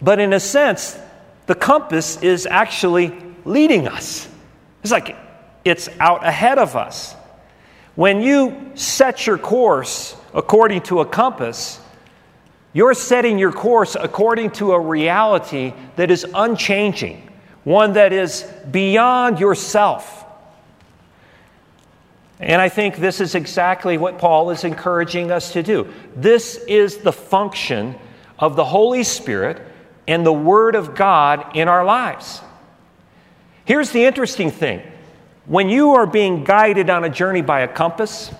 But 0.00 0.18
in 0.18 0.32
a 0.32 0.40
sense, 0.40 0.98
the 1.46 1.54
compass 1.54 2.22
is 2.22 2.46
actually 2.46 3.12
leading 3.44 3.88
us. 3.88 4.28
It's 4.82 4.92
like 4.92 5.16
it's 5.64 5.88
out 6.00 6.26
ahead 6.26 6.58
of 6.58 6.76
us. 6.76 7.14
When 7.94 8.22
you 8.22 8.72
set 8.74 9.26
your 9.26 9.38
course 9.38 10.16
according 10.34 10.82
to 10.82 11.00
a 11.00 11.06
compass, 11.06 11.78
you're 12.72 12.94
setting 12.94 13.38
your 13.38 13.52
course 13.52 13.96
according 13.98 14.52
to 14.52 14.72
a 14.72 14.80
reality 14.80 15.74
that 15.96 16.10
is 16.10 16.26
unchanging, 16.34 17.28
one 17.64 17.92
that 17.92 18.12
is 18.12 18.44
beyond 18.70 19.38
yourself. 19.40 20.21
And 22.42 22.60
I 22.60 22.68
think 22.68 22.96
this 22.96 23.20
is 23.20 23.36
exactly 23.36 23.96
what 23.96 24.18
Paul 24.18 24.50
is 24.50 24.64
encouraging 24.64 25.30
us 25.30 25.52
to 25.52 25.62
do. 25.62 25.92
This 26.16 26.56
is 26.66 26.98
the 26.98 27.12
function 27.12 27.94
of 28.36 28.56
the 28.56 28.64
Holy 28.64 29.04
Spirit 29.04 29.62
and 30.08 30.26
the 30.26 30.32
Word 30.32 30.74
of 30.74 30.96
God 30.96 31.56
in 31.56 31.68
our 31.68 31.84
lives. 31.84 32.40
Here's 33.64 33.92
the 33.92 34.04
interesting 34.04 34.50
thing 34.50 34.82
when 35.46 35.68
you 35.68 35.92
are 35.92 36.06
being 36.06 36.42
guided 36.42 36.90
on 36.90 37.04
a 37.04 37.08
journey 37.08 37.42
by 37.42 37.60
a 37.60 37.68
compass, 37.68 38.32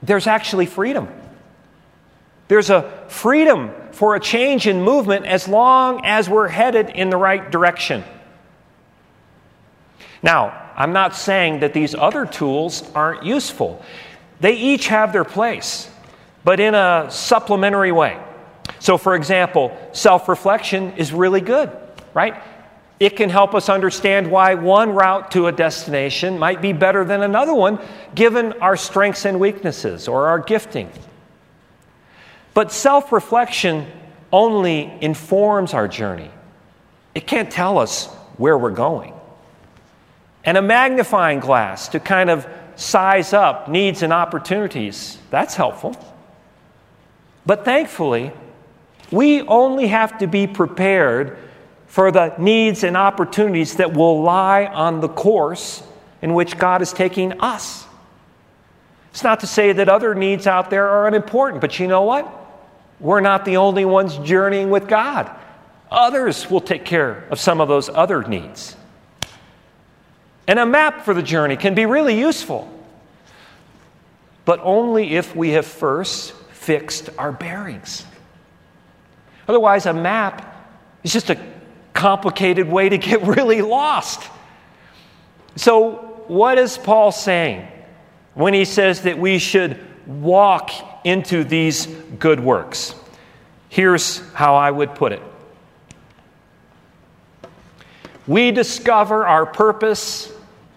there's 0.00 0.28
actually 0.28 0.66
freedom. 0.66 1.08
There's 2.46 2.70
a 2.70 3.04
freedom 3.08 3.72
for 3.90 4.14
a 4.14 4.20
change 4.20 4.68
in 4.68 4.82
movement 4.82 5.26
as 5.26 5.48
long 5.48 6.04
as 6.04 6.28
we're 6.28 6.46
headed 6.46 6.90
in 6.90 7.10
the 7.10 7.16
right 7.16 7.50
direction. 7.50 8.04
Now, 10.22 10.63
I'm 10.76 10.92
not 10.92 11.14
saying 11.14 11.60
that 11.60 11.72
these 11.72 11.94
other 11.94 12.26
tools 12.26 12.90
aren't 12.94 13.22
useful. 13.22 13.82
They 14.40 14.54
each 14.54 14.88
have 14.88 15.12
their 15.12 15.24
place, 15.24 15.88
but 16.42 16.60
in 16.60 16.74
a 16.74 17.06
supplementary 17.10 17.92
way. 17.92 18.20
So, 18.80 18.98
for 18.98 19.14
example, 19.14 19.76
self 19.92 20.28
reflection 20.28 20.92
is 20.96 21.12
really 21.12 21.40
good, 21.40 21.70
right? 22.12 22.42
It 23.00 23.16
can 23.16 23.30
help 23.30 23.54
us 23.54 23.68
understand 23.68 24.30
why 24.30 24.54
one 24.54 24.90
route 24.90 25.30
to 25.32 25.46
a 25.46 25.52
destination 25.52 26.38
might 26.38 26.60
be 26.60 26.72
better 26.72 27.04
than 27.04 27.22
another 27.22 27.54
one, 27.54 27.78
given 28.14 28.52
our 28.54 28.76
strengths 28.76 29.24
and 29.24 29.40
weaknesses 29.40 30.08
or 30.08 30.28
our 30.28 30.38
gifting. 30.38 30.90
But 32.52 32.72
self 32.72 33.12
reflection 33.12 33.86
only 34.32 34.92
informs 35.00 35.74
our 35.74 35.86
journey, 35.86 36.30
it 37.14 37.26
can't 37.26 37.50
tell 37.50 37.78
us 37.78 38.06
where 38.36 38.58
we're 38.58 38.70
going 38.70 39.13
and 40.44 40.56
a 40.56 40.62
magnifying 40.62 41.40
glass 41.40 41.88
to 41.88 42.00
kind 42.00 42.30
of 42.30 42.46
size 42.76 43.32
up 43.32 43.68
needs 43.68 44.02
and 44.02 44.12
opportunities. 44.12 45.18
That's 45.30 45.54
helpful. 45.54 45.96
But 47.46 47.64
thankfully, 47.64 48.32
we 49.10 49.42
only 49.42 49.88
have 49.88 50.18
to 50.18 50.26
be 50.26 50.46
prepared 50.46 51.38
for 51.86 52.10
the 52.10 52.34
needs 52.38 52.82
and 52.82 52.96
opportunities 52.96 53.76
that 53.76 53.94
will 53.94 54.22
lie 54.22 54.66
on 54.66 55.00
the 55.00 55.08
course 55.08 55.82
in 56.22 56.34
which 56.34 56.58
God 56.58 56.82
is 56.82 56.92
taking 56.92 57.40
us. 57.40 57.86
It's 59.10 59.22
not 59.22 59.40
to 59.40 59.46
say 59.46 59.72
that 59.72 59.88
other 59.88 60.14
needs 60.14 60.46
out 60.46 60.70
there 60.70 60.88
are 60.88 61.06
unimportant, 61.06 61.60
but 61.60 61.78
you 61.78 61.86
know 61.86 62.02
what? 62.02 62.28
We're 62.98 63.20
not 63.20 63.44
the 63.44 63.58
only 63.58 63.84
ones 63.84 64.18
journeying 64.18 64.70
with 64.70 64.88
God. 64.88 65.30
Others 65.90 66.50
will 66.50 66.60
take 66.60 66.84
care 66.84 67.24
of 67.30 67.38
some 67.38 67.60
of 67.60 67.68
those 67.68 67.88
other 67.88 68.22
needs. 68.24 68.74
And 70.46 70.58
a 70.58 70.66
map 70.66 71.04
for 71.04 71.14
the 71.14 71.22
journey 71.22 71.56
can 71.56 71.74
be 71.74 71.86
really 71.86 72.18
useful, 72.18 72.70
but 74.44 74.60
only 74.62 75.14
if 75.14 75.34
we 75.34 75.50
have 75.50 75.66
first 75.66 76.34
fixed 76.52 77.10
our 77.18 77.32
bearings. 77.32 78.04
Otherwise, 79.48 79.86
a 79.86 79.92
map 79.92 80.70
is 81.02 81.12
just 81.12 81.30
a 81.30 81.38
complicated 81.92 82.68
way 82.68 82.88
to 82.88 82.98
get 82.98 83.22
really 83.26 83.62
lost. 83.62 84.30
So, 85.56 86.22
what 86.26 86.58
is 86.58 86.78
Paul 86.78 87.12
saying 87.12 87.68
when 88.34 88.54
he 88.54 88.64
says 88.64 89.02
that 89.02 89.18
we 89.18 89.38
should 89.38 89.78
walk 90.06 90.70
into 91.04 91.44
these 91.44 91.86
good 92.18 92.40
works? 92.40 92.94
Here's 93.68 94.18
how 94.32 94.54
I 94.54 94.70
would 94.70 94.94
put 94.94 95.12
it 95.12 95.22
we 98.26 98.50
discover 98.50 99.26
our 99.26 99.44
purpose 99.44 100.32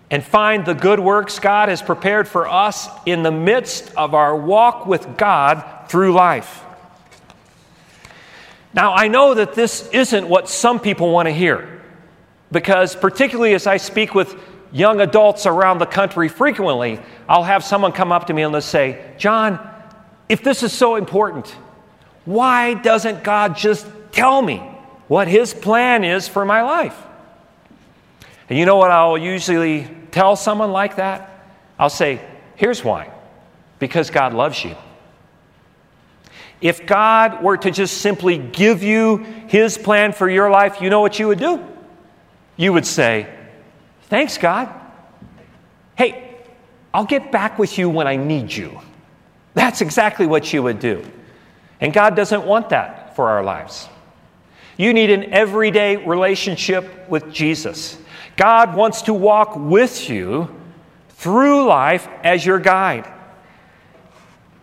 and 0.10 0.24
find 0.24 0.66
the 0.66 0.74
good 0.74 1.00
works 1.00 1.40
God 1.40 1.70
has 1.70 1.82
prepared 1.82 2.28
for 2.28 2.48
us 2.48 2.88
in 3.06 3.24
the 3.24 3.32
midst 3.32 3.94
of 3.96 4.14
our 4.14 4.36
walk 4.36 4.86
with 4.86 5.18
God 5.18 5.64
through 5.90 6.14
life. 6.14 6.64
Now, 8.74 8.94
I 8.94 9.08
know 9.08 9.34
that 9.34 9.54
this 9.54 9.90
isn't 9.90 10.28
what 10.28 10.50
some 10.50 10.80
people 10.80 11.12
want 11.12 11.28
to 11.28 11.34
hear, 11.34 11.82
because 12.52 12.96
particularly 12.96 13.54
as 13.54 13.68
I 13.68 13.78
speak 13.78 14.14
with 14.14 14.40
young 14.72 15.02
adults 15.02 15.46
around 15.46 15.80
the 15.80 15.86
country 15.86 16.30
frequently, 16.30 17.00
I'll 17.28 17.44
have 17.44 17.64
someone 17.64 17.92
come 17.92 18.12
up 18.12 18.28
to 18.28 18.34
me 18.34 18.44
and 18.44 18.54
they'll 18.54 18.62
say, 18.62 19.14
John, 19.18 19.60
if 20.30 20.44
this 20.44 20.64
is 20.64 20.74
so 20.74 20.96
important, 20.96 21.48
why 22.26 22.74
doesn't 22.76 23.24
God 23.24 23.56
just 23.56 23.88
tell 24.12 24.42
me 24.42 24.58
what 25.08 25.28
His 25.28 25.54
plan 25.54 26.04
is 26.04 26.28
for 26.28 26.46
my 26.46 26.62
life? 26.62 27.07
And 28.50 28.58
you 28.58 28.66
know 28.66 28.78
what 28.78 28.92
I'll 28.92 29.18
usually 29.18 29.88
tell 30.12 30.36
someone 30.36 30.72
like 30.72 30.96
that? 30.98 31.46
I'll 31.78 31.90
say, 31.90 32.22
here's 32.56 32.84
why 32.84 33.12
because 33.80 34.10
God 34.10 34.34
loves 34.34 34.64
you. 34.64 34.76
If 36.60 36.88
God 36.88 37.44
were 37.44 37.58
to 37.58 37.70
just 37.70 38.00
simply 38.00 38.40
give 38.40 38.82
you 38.82 39.18
His 39.48 39.78
plan 39.78 40.12
for 40.12 40.28
your 40.28 40.50
life, 40.50 40.82
you 40.82 40.90
know 40.90 41.02
what 41.02 41.20
you 41.20 41.28
would 41.28 41.38
do? 41.38 41.64
You 42.56 42.74
would 42.74 42.86
say, 42.86 43.32
Thanks, 44.10 44.38
God. 44.38 44.74
Hey, 45.96 46.38
I'll 46.94 47.06
get 47.06 47.32
back 47.32 47.60
with 47.60 47.78
you 47.78 47.90
when 47.90 48.08
I 48.08 48.16
need 48.16 48.54
you. 48.54 48.80
That's 49.54 49.82
exactly 49.82 50.26
what 50.26 50.54
you 50.54 50.64
would 50.64 50.80
do. 50.80 51.06
And 51.82 51.94
God 51.94 52.16
doesn't 52.16 52.46
want 52.46 52.70
that 52.70 53.16
for 53.16 53.30
our 53.30 53.44
lives. 53.44 53.88
You 54.78 54.94
need 54.94 55.10
an 55.10 55.34
everyday 55.34 55.98
relationship 55.98 57.10
with 57.10 57.34
Jesus. 57.34 57.98
God 58.38 58.76
wants 58.76 59.04
to 59.04 59.14
walk 59.14 59.56
with 59.56 60.10
you 60.10 60.56
through 61.10 61.66
life 61.66 62.08
as 62.24 62.46
your 62.46 62.60
guide. 62.60 63.12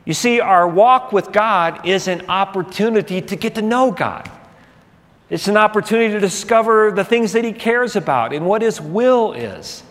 You 0.05 0.15
see, 0.15 0.41
our 0.41 0.69
walk 0.69 1.13
with 1.13 1.33
God 1.33 1.87
is 1.87 2.09
an 2.09 2.27
opportunity 2.29 3.21
to 3.21 3.37
get 3.37 3.57
to 3.57 3.63
know 3.63 3.91
God. 3.91 4.31
It's 5.29 5.49
an 5.49 5.57
opportunity 5.57 6.13
to 6.15 6.21
discover 6.21 6.93
the 6.93 7.05
things 7.05 7.33
that 7.33 7.45
He 7.45 7.53
cares 7.53 7.97
about 7.97 8.33
and 8.33 8.47
what 8.47 8.63
His 8.63 8.81
will 8.81 9.33
is. 9.33 9.83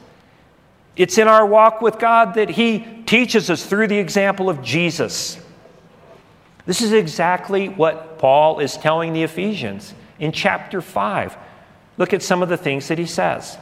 It's 0.96 1.18
in 1.18 1.28
our 1.28 1.46
walk 1.46 1.82
with 1.82 2.00
God 2.00 2.36
that 2.36 2.50
He 2.50 3.04
teaches 3.06 3.50
us 3.50 3.66
through 3.66 3.88
the 3.88 3.98
example 3.98 4.50
of 4.50 4.64
Jesus. 4.64 5.40
This 6.66 6.82
is 6.82 6.94
exactly 6.94 7.68
what 7.68 8.20
Paul 8.20 8.60
is 8.60 8.78
telling 8.78 9.12
the 9.12 9.24
Ephesians 9.24 9.94
in 10.20 10.32
chapter 10.32 10.82
5. 10.82 11.38
Look 11.98 12.14
at 12.14 12.24
some 12.24 12.42
of 12.42 12.50
the 12.50 12.58
things 12.58 12.88
that 12.88 12.98
he 12.98 13.06
says. 13.06 13.58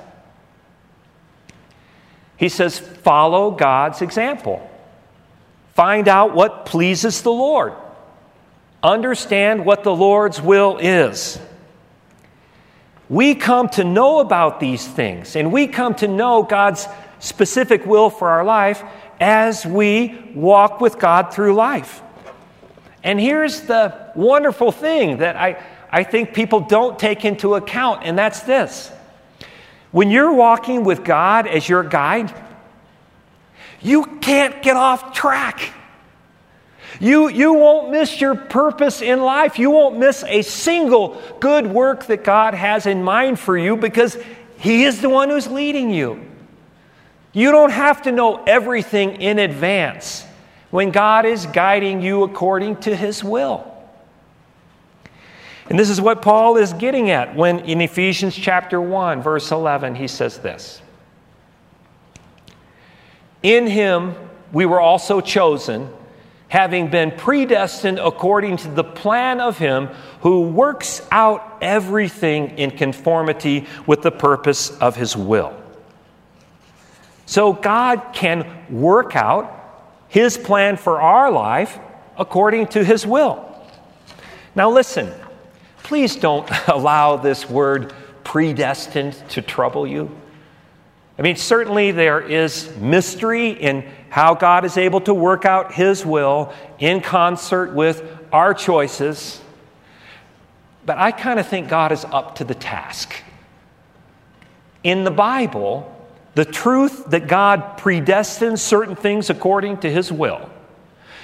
He 2.41 2.49
says, 2.49 2.79
Follow 2.79 3.51
God's 3.51 4.01
example. 4.01 4.67
Find 5.75 6.07
out 6.07 6.33
what 6.33 6.65
pleases 6.65 7.21
the 7.21 7.31
Lord. 7.31 7.73
Understand 8.81 9.63
what 9.63 9.83
the 9.83 9.95
Lord's 9.95 10.41
will 10.41 10.79
is. 10.79 11.39
We 13.09 13.35
come 13.35 13.69
to 13.69 13.83
know 13.83 14.21
about 14.21 14.59
these 14.59 14.87
things, 14.87 15.35
and 15.35 15.53
we 15.53 15.67
come 15.67 15.93
to 15.95 16.07
know 16.07 16.41
God's 16.41 16.87
specific 17.19 17.85
will 17.85 18.09
for 18.09 18.31
our 18.31 18.43
life 18.43 18.83
as 19.19 19.63
we 19.63 20.31
walk 20.33 20.81
with 20.81 20.97
God 20.97 21.31
through 21.31 21.53
life. 21.53 22.01
And 23.03 23.19
here's 23.19 23.61
the 23.61 24.13
wonderful 24.15 24.71
thing 24.71 25.17
that 25.17 25.35
I, 25.35 25.63
I 25.91 26.01
think 26.01 26.33
people 26.33 26.61
don't 26.61 26.97
take 26.97 27.23
into 27.23 27.53
account, 27.53 28.01
and 28.03 28.17
that's 28.17 28.39
this. 28.39 28.91
When 29.91 30.09
you're 30.09 30.33
walking 30.33 30.83
with 30.83 31.03
God 31.03 31.47
as 31.47 31.67
your 31.67 31.83
guide, 31.83 32.33
you 33.81 34.05
can't 34.21 34.61
get 34.61 34.77
off 34.77 35.13
track. 35.13 35.73
You, 36.99 37.29
you 37.29 37.53
won't 37.53 37.91
miss 37.91 38.21
your 38.21 38.35
purpose 38.35 39.01
in 39.01 39.21
life. 39.21 39.57
You 39.57 39.71
won't 39.71 39.97
miss 39.97 40.23
a 40.23 40.41
single 40.43 41.21
good 41.39 41.67
work 41.67 42.05
that 42.07 42.23
God 42.23 42.53
has 42.53 42.85
in 42.85 43.03
mind 43.03 43.39
for 43.39 43.57
you 43.57 43.75
because 43.75 44.17
He 44.57 44.83
is 44.83 45.01
the 45.01 45.09
one 45.09 45.29
who's 45.29 45.47
leading 45.47 45.89
you. 45.89 46.25
You 47.33 47.51
don't 47.51 47.71
have 47.71 48.03
to 48.03 48.11
know 48.11 48.43
everything 48.43 49.21
in 49.21 49.39
advance 49.39 50.25
when 50.69 50.91
God 50.91 51.25
is 51.25 51.45
guiding 51.47 52.01
you 52.01 52.23
according 52.23 52.77
to 52.81 52.95
His 52.95 53.23
will. 53.23 53.70
And 55.71 55.79
this 55.79 55.89
is 55.89 56.01
what 56.01 56.21
Paul 56.21 56.57
is 56.57 56.73
getting 56.73 57.11
at 57.11 57.33
when 57.33 57.59
in 57.59 57.79
Ephesians 57.79 58.35
chapter 58.35 58.81
1, 58.81 59.21
verse 59.21 59.51
11, 59.51 59.95
he 59.95 60.05
says 60.05 60.39
this 60.39 60.81
In 63.41 63.67
Him 63.67 64.13
we 64.51 64.65
were 64.65 64.81
also 64.81 65.21
chosen, 65.21 65.89
having 66.49 66.89
been 66.89 67.11
predestined 67.11 67.99
according 67.99 68.57
to 68.57 68.67
the 68.67 68.83
plan 68.83 69.39
of 69.39 69.57
Him 69.59 69.87
who 70.19 70.41
works 70.41 71.07
out 71.09 71.59
everything 71.61 72.57
in 72.57 72.71
conformity 72.71 73.65
with 73.87 74.01
the 74.01 74.11
purpose 74.11 74.77
of 74.79 74.97
His 74.97 75.15
will. 75.15 75.57
So 77.25 77.53
God 77.53 78.09
can 78.11 78.45
work 78.69 79.15
out 79.15 79.87
His 80.09 80.37
plan 80.37 80.75
for 80.75 80.99
our 80.99 81.31
life 81.31 81.79
according 82.17 82.67
to 82.67 82.83
His 82.83 83.07
will. 83.07 83.47
Now, 84.53 84.69
listen, 84.69 85.13
please 85.91 86.15
don't 86.15 86.49
allow 86.69 87.17
this 87.17 87.49
word 87.49 87.93
predestined 88.23 89.11
to 89.27 89.41
trouble 89.41 89.85
you. 89.85 90.09
I 91.19 91.21
mean, 91.21 91.35
certainly 91.35 91.91
there 91.91 92.21
is 92.21 92.73
mystery 92.77 93.49
in 93.49 93.81
how 94.09 94.33
God 94.33 94.63
is 94.63 94.77
able 94.77 95.01
to 95.01 95.13
work 95.13 95.43
out 95.43 95.73
His 95.73 96.05
will 96.05 96.53
in 96.79 97.01
concert 97.01 97.73
with 97.73 98.09
our 98.31 98.53
choices. 98.53 99.41
But 100.85 100.97
I 100.97 101.11
kind 101.11 101.41
of 101.41 101.47
think 101.49 101.67
God 101.67 101.91
is 101.91 102.05
up 102.05 102.35
to 102.35 102.45
the 102.45 102.55
task. 102.55 103.13
In 104.85 105.03
the 105.03 105.11
Bible, 105.11 105.93
the 106.35 106.45
truth 106.45 107.07
that 107.07 107.27
God 107.27 107.77
predestines 107.77 108.59
certain 108.59 108.95
things 108.95 109.29
according 109.29 109.79
to 109.79 109.91
his 109.91 110.09
will 110.09 110.49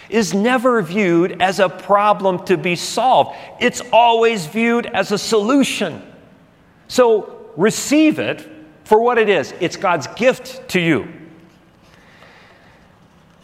is 0.09 0.33
never 0.33 0.81
viewed 0.81 1.41
as 1.41 1.59
a 1.59 1.69
problem 1.69 2.45
to 2.45 2.57
be 2.57 2.75
solved. 2.75 3.35
It's 3.59 3.81
always 3.91 4.45
viewed 4.45 4.85
as 4.85 5.11
a 5.11 5.17
solution. 5.17 6.01
So 6.87 7.51
receive 7.55 8.19
it 8.19 8.47
for 8.83 9.01
what 9.01 9.17
it 9.17 9.27
is 9.27 9.53
it's 9.59 9.75
God's 9.75 10.07
gift 10.07 10.69
to 10.69 10.79
you. 10.79 11.07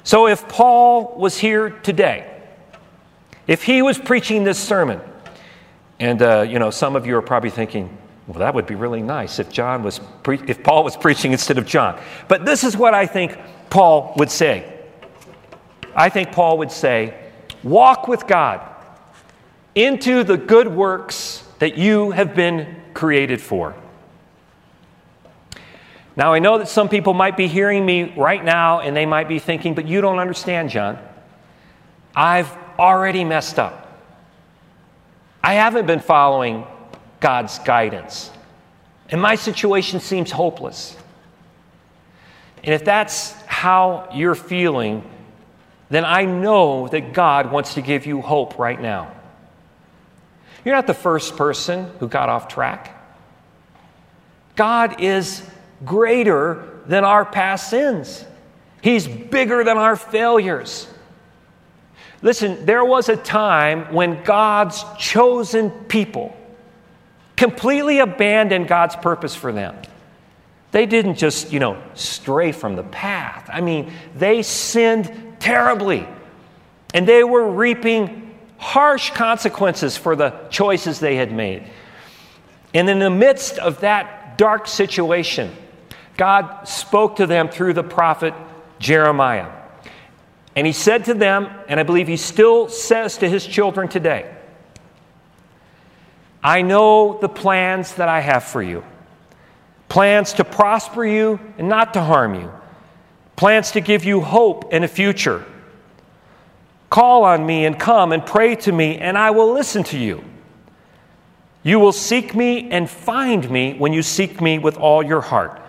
So 0.03 0.27
if 0.27 0.47
Paul 0.47 1.15
was 1.17 1.37
here 1.37 1.69
today, 1.69 2.29
if 3.47 3.63
he 3.63 3.81
was 3.81 3.97
preaching 3.97 4.43
this 4.43 4.59
sermon, 4.59 5.01
and 5.99 6.21
uh, 6.21 6.41
you 6.41 6.59
know, 6.59 6.69
some 6.69 6.95
of 6.95 7.05
you 7.05 7.15
are 7.17 7.21
probably 7.21 7.49
thinking, 7.49 7.97
well, 8.27 8.39
that 8.39 8.53
would 8.53 8.65
be 8.65 8.75
really 8.75 9.01
nice 9.01 9.39
if 9.39 9.49
John 9.49 9.83
was 9.83 9.99
pre- 10.23 10.41
if 10.47 10.63
Paul 10.63 10.83
was 10.83 10.95
preaching 10.95 11.31
instead 11.31 11.57
of 11.57 11.65
John. 11.65 12.01
But 12.27 12.45
this 12.45 12.63
is 12.63 12.75
what 12.75 12.93
I 12.93 13.05
think 13.05 13.37
Paul 13.69 14.13
would 14.17 14.31
say. 14.31 14.72
I 15.95 16.09
think 16.09 16.31
Paul 16.31 16.57
would 16.59 16.71
say, 16.71 17.13
"Walk 17.63 18.07
with 18.07 18.27
God 18.27 18.61
into 19.75 20.23
the 20.23 20.37
good 20.37 20.67
works 20.67 21.43
that 21.59 21.77
you 21.77 22.11
have 22.11 22.35
been 22.35 22.75
created 22.93 23.41
for." 23.41 23.75
Now, 26.15 26.33
I 26.33 26.39
know 26.39 26.59
that 26.59 26.67
some 26.67 26.89
people 26.89 27.13
might 27.13 27.35
be 27.35 27.47
hearing 27.47 27.85
me 27.85 28.13
right 28.15 28.43
now 28.43 28.79
and 28.79 28.95
they 28.95 29.05
might 29.05 29.27
be 29.27 29.39
thinking, 29.39 29.73
"But 29.73 29.87
you 29.87 30.01
don't 30.01 30.19
understand, 30.19 30.69
John. 30.69 30.99
I've 32.15 32.55
already 32.77 33.23
messed 33.23 33.57
up. 33.57 33.87
I 35.43 35.55
haven't 35.55 35.87
been 35.87 35.99
following 35.99 36.65
God's 37.19 37.59
guidance. 37.59 38.31
And 39.09 39.21
my 39.21 39.35
situation 39.35 39.99
seems 39.99 40.31
hopeless. 40.31 40.97
And 42.63 42.73
if 42.73 42.85
that's 42.85 43.33
how 43.45 44.07
you're 44.13 44.35
feeling, 44.35 45.03
then 45.93 46.05
I 46.05 46.25
know 46.25 46.87
that 46.87 47.13
God 47.13 47.51
wants 47.51 47.75
to 47.75 47.81
give 47.81 48.05
you 48.05 48.21
hope 48.21 48.57
right 48.57 48.79
now. 48.79 49.11
You're 50.65 50.75
not 50.75 50.87
the 50.87 50.93
first 50.93 51.35
person 51.35 51.91
who 51.99 52.07
got 52.07 52.29
off 52.29 52.47
track. 52.47 52.99
God 54.55 55.01
is 55.01 55.47
greater 55.83 56.79
than 56.85 57.03
our 57.03 57.25
past 57.25 57.69
sins, 57.69 58.25
He's 58.81 59.07
bigger 59.07 59.63
than 59.63 59.77
our 59.77 59.95
failures. 59.95 60.87
Listen, 62.21 62.65
there 62.65 62.85
was 62.85 63.09
a 63.09 63.17
time 63.17 63.93
when 63.93 64.23
God's 64.23 64.83
chosen 64.97 65.69
people 65.69 66.35
completely 67.35 67.99
abandoned 67.99 68.67
God's 68.67 68.95
purpose 68.95 69.35
for 69.35 69.51
them. 69.51 69.75
They 70.71 70.85
didn't 70.85 71.15
just, 71.15 71.51
you 71.51 71.59
know, 71.59 71.81
stray 71.93 72.51
from 72.51 72.75
the 72.75 72.83
path. 72.83 73.49
I 73.51 73.61
mean, 73.61 73.91
they 74.15 74.41
sinned 74.41 75.32
terribly. 75.43 76.07
And 76.93 77.05
they 77.05 77.23
were 77.23 77.51
reaping 77.51 78.33
harsh 78.57 79.09
consequences 79.09 79.97
for 79.97 80.15
the 80.15 80.29
choices 80.49 81.01
they 81.01 81.17
had 81.17 81.33
made. 81.33 81.67
And 82.73 82.89
in 82.89 82.99
the 82.99 83.09
midst 83.09 83.57
of 83.59 83.81
that 83.81 84.37
dark 84.37 84.67
situation, 84.67 85.51
God 86.15 86.65
spoke 86.65 87.17
to 87.17 87.27
them 87.27 87.49
through 87.49 87.73
the 87.73 87.83
prophet 87.83 88.33
Jeremiah. 88.79 89.51
And 90.55 90.65
he 90.65 90.71
said 90.71 91.05
to 91.05 91.13
them, 91.13 91.49
and 91.67 91.77
I 91.77 91.83
believe 91.83 92.07
he 92.07 92.17
still 92.17 92.69
says 92.69 93.17
to 93.17 93.29
his 93.29 93.45
children 93.45 93.89
today, 93.89 94.33
I 96.41 96.61
know 96.61 97.19
the 97.19 97.29
plans 97.29 97.95
that 97.95 98.07
I 98.07 98.21
have 98.21 98.45
for 98.45 98.61
you 98.61 98.83
plans 99.89 100.33
to 100.33 100.43
prosper 100.43 101.05
you 101.05 101.39
and 101.57 101.69
not 101.69 101.93
to 101.93 102.01
harm 102.01 102.33
you, 102.33 102.51
plans 103.35 103.71
to 103.71 103.81
give 103.81 104.03
you 104.05 104.21
hope 104.21 104.69
and 104.71 104.83
a 104.83 104.87
future. 104.87 105.45
Call 106.89 107.23
on 107.23 107.45
me 107.45 107.65
and 107.65 107.79
come 107.79 108.11
and 108.11 108.25
pray 108.25 108.55
to 108.57 108.71
me, 108.71 108.97
and 108.97 109.17
I 109.17 109.31
will 109.31 109.53
listen 109.53 109.83
to 109.85 109.97
you. 109.97 110.23
You 111.63 111.79
will 111.79 111.91
seek 111.91 112.35
me 112.35 112.69
and 112.69 112.89
find 112.89 113.49
me 113.49 113.73
when 113.73 113.93
you 113.93 114.03
seek 114.03 114.41
me 114.41 114.59
with 114.59 114.77
all 114.77 115.01
your 115.01 115.21
heart. 115.21 115.59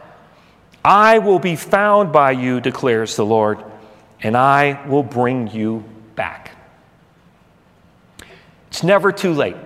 I 0.85 1.21
will 1.21 1.39
be 1.39 1.57
found 1.57 2.13
by 2.13 2.33
you, 2.33 2.61
declares 2.61 3.17
the 3.17 3.25
Lord, 3.25 3.65
and 4.21 4.37
I 4.37 4.87
will 4.87 5.03
bring 5.03 5.49
you 5.49 5.85
back. 6.15 6.51
It's 8.69 8.83
never 8.83 9.13
too 9.13 9.33
late. 9.33 9.57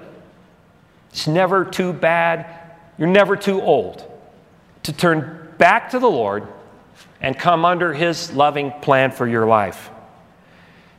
It's 1.10 1.26
never 1.26 1.64
too 1.64 1.92
bad. 1.92 2.46
You're 2.98 3.08
never 3.08 3.34
too 3.36 3.60
old 3.60 4.04
to 4.84 4.92
turn 4.92 5.48
back 5.58 5.90
to 5.90 5.98
the 5.98 6.10
Lord 6.10 6.46
and 7.20 7.38
come 7.38 7.64
under 7.64 7.92
His 7.92 8.32
loving 8.32 8.70
plan 8.80 9.10
for 9.10 9.26
your 9.26 9.46
life. 9.46 9.90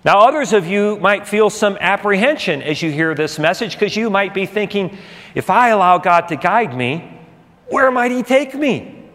Now, 0.05 0.19
others 0.27 0.53
of 0.53 0.65
you 0.65 0.97
might 0.97 1.27
feel 1.27 1.49
some 1.49 1.77
apprehension 1.79 2.61
as 2.61 2.81
you 2.81 2.91
hear 2.91 3.13
this 3.15 3.37
message 3.37 3.73
because 3.73 3.95
you 3.95 4.09
might 4.09 4.33
be 4.33 4.45
thinking, 4.45 4.97
if 5.35 5.49
I 5.49 5.69
allow 5.69 5.97
God 5.97 6.29
to 6.29 6.35
guide 6.35 6.75
me, 6.75 7.17
where 7.67 7.91
might 7.91 8.11
He 8.11 8.23
take 8.23 8.53
me? 8.53 8.95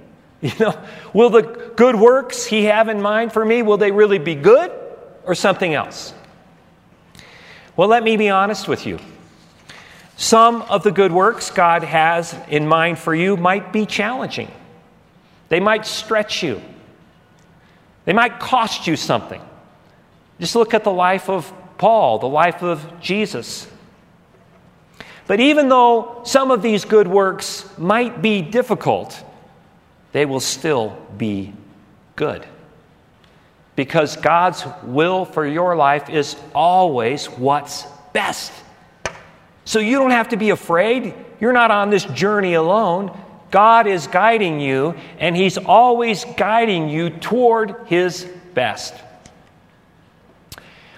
You 0.44 0.52
know, 0.61 0.84
will 1.14 1.30
the 1.30 1.40
good 1.74 1.96
works 1.96 2.44
he 2.44 2.64
have 2.64 2.90
in 2.90 3.00
mind 3.00 3.32
for 3.32 3.42
me, 3.42 3.62
will 3.62 3.78
they 3.78 3.90
really 3.90 4.18
be 4.18 4.34
good 4.34 4.70
or 5.24 5.34
something 5.34 5.72
else? 5.72 6.12
Well, 7.76 7.88
let 7.88 8.02
me 8.02 8.18
be 8.18 8.28
honest 8.28 8.68
with 8.68 8.84
you. 8.84 8.98
Some 10.16 10.61
of 10.62 10.82
the 10.82 10.92
good 10.92 11.12
works 11.12 11.50
God 11.50 11.82
has 11.82 12.36
in 12.48 12.68
mind 12.68 12.98
for 12.98 13.14
you 13.14 13.38
might 13.38 13.72
be 13.72 13.86
challenging. 13.86 14.50
They 15.48 15.61
might 15.61 15.86
stretch 15.86 16.42
you. 16.42 16.61
They 18.05 18.12
might 18.12 18.38
cost 18.38 18.86
you 18.86 18.96
something. 18.96 19.40
Just 20.40 20.57
look 20.57 20.74
at 20.74 20.84
the 20.84 20.92
life 20.92 21.28
of 21.28 21.52
Paul, 21.78 22.18
the 22.18 22.28
life 22.28 22.62
of 22.62 23.00
Jesus. 23.00 23.66
But 25.26 25.40
even 25.40 25.68
though 25.68 26.20
some 26.24 26.50
of 26.50 26.61
these 26.61 26.84
good 26.84 27.09
works 27.09 27.66
might 27.78 28.20
be 28.20 28.42
difficult, 28.42 29.22
they 30.12 30.26
will 30.26 30.40
still 30.40 30.96
be 31.16 31.52
good. 32.16 32.46
Because 33.76 34.16
God's 34.16 34.64
will 34.82 35.24
for 35.24 35.46
your 35.46 35.74
life 35.74 36.09
is 36.11 36.36
always 36.55 37.26
what's 37.26 37.84
best. 38.12 38.52
So 39.64 39.78
you 39.78 39.98
don't 39.98 40.11
have 40.11 40.28
to 40.28 40.36
be 40.36 40.50
afraid. 40.50 41.14
You're 41.40 41.52
not 41.52 41.70
on 41.70 41.90
this 41.90 42.05
journey 42.05 42.55
alone. 42.55 43.18
God 43.55 43.86
is 43.86 44.09
guiding 44.09 44.59
you, 44.59 44.96
and 45.20 45.36
He's 45.36 45.59
always 45.59 46.24
guiding 46.36 46.88
you 46.88 47.09
toward 47.09 47.76
His 47.86 48.24
best. 48.52 48.92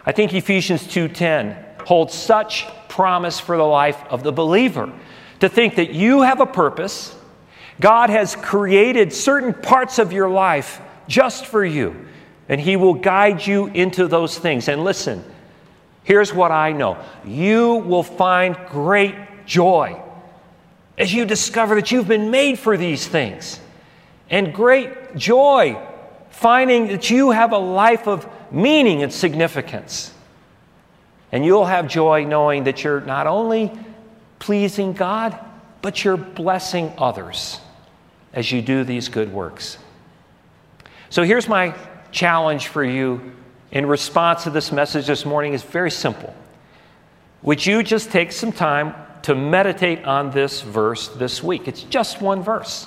I 0.06 0.12
think 0.12 0.32
Ephesians 0.32 0.84
2:10 0.84 1.54
holds 1.84 2.14
such 2.14 2.66
promise 2.88 3.38
for 3.38 3.58
the 3.58 3.62
life 3.62 4.02
of 4.08 4.22
the 4.22 4.32
believer. 4.32 4.90
To 5.40 5.50
think 5.50 5.74
that 5.74 5.90
you 5.90 6.22
have 6.22 6.40
a 6.40 6.46
purpose, 6.46 7.14
God 7.78 8.08
has 8.08 8.34
created 8.34 9.12
certain 9.12 9.52
parts 9.52 9.98
of 9.98 10.10
your 10.10 10.30
life 10.30 10.80
just 11.08 11.44
for 11.44 11.62
you, 11.62 12.06
and 12.48 12.58
He 12.58 12.76
will 12.76 12.94
guide 12.94 13.46
you 13.46 13.66
into 13.66 14.08
those 14.08 14.38
things. 14.38 14.68
And 14.68 14.82
listen, 14.82 15.22
here's 16.04 16.32
what 16.32 16.52
I 16.52 16.72
know 16.72 16.96
you 17.22 17.74
will 17.74 18.02
find 18.02 18.56
great 18.70 19.14
joy 19.44 20.00
as 20.98 21.12
you 21.12 21.24
discover 21.24 21.74
that 21.76 21.90
you've 21.90 22.08
been 22.08 22.30
made 22.30 22.58
for 22.58 22.76
these 22.76 23.06
things, 23.06 23.60
and 24.30 24.52
great 24.52 25.16
joy 25.16 25.80
finding 26.30 26.88
that 26.88 27.08
you 27.08 27.30
have 27.30 27.52
a 27.52 27.58
life 27.58 28.06
of 28.06 28.28
meaning 28.52 29.02
and 29.02 29.12
significance. 29.12 30.12
And 31.32 31.44
you'll 31.44 31.64
have 31.64 31.88
joy 31.88 32.24
knowing 32.24 32.64
that 32.64 32.84
you're 32.84 33.00
not 33.00 33.26
only 33.26 33.72
pleasing 34.38 34.92
God, 34.92 35.38
but 35.80 36.04
you're 36.04 36.16
blessing 36.16 36.92
others 36.98 37.58
as 38.32 38.52
you 38.52 38.60
do 38.60 38.84
these 38.84 39.08
good 39.08 39.32
works. 39.32 39.78
So 41.08 41.22
here's 41.22 41.48
my 41.48 41.74
challenge 42.12 42.68
for 42.68 42.84
you 42.84 43.32
in 43.70 43.86
response 43.86 44.44
to 44.44 44.50
this 44.50 44.70
message 44.70 45.06
this 45.06 45.24
morning 45.24 45.54
is 45.54 45.62
very 45.62 45.90
simple. 45.90 46.34
Would 47.42 47.64
you 47.64 47.82
just 47.82 48.10
take 48.10 48.32
some 48.32 48.52
time 48.52 48.94
to 49.26 49.34
meditate 49.34 50.04
on 50.04 50.30
this 50.30 50.60
verse 50.60 51.08
this 51.08 51.42
week? 51.42 51.66
It's 51.66 51.82
just 51.82 52.20
one 52.20 52.44
verse. 52.44 52.86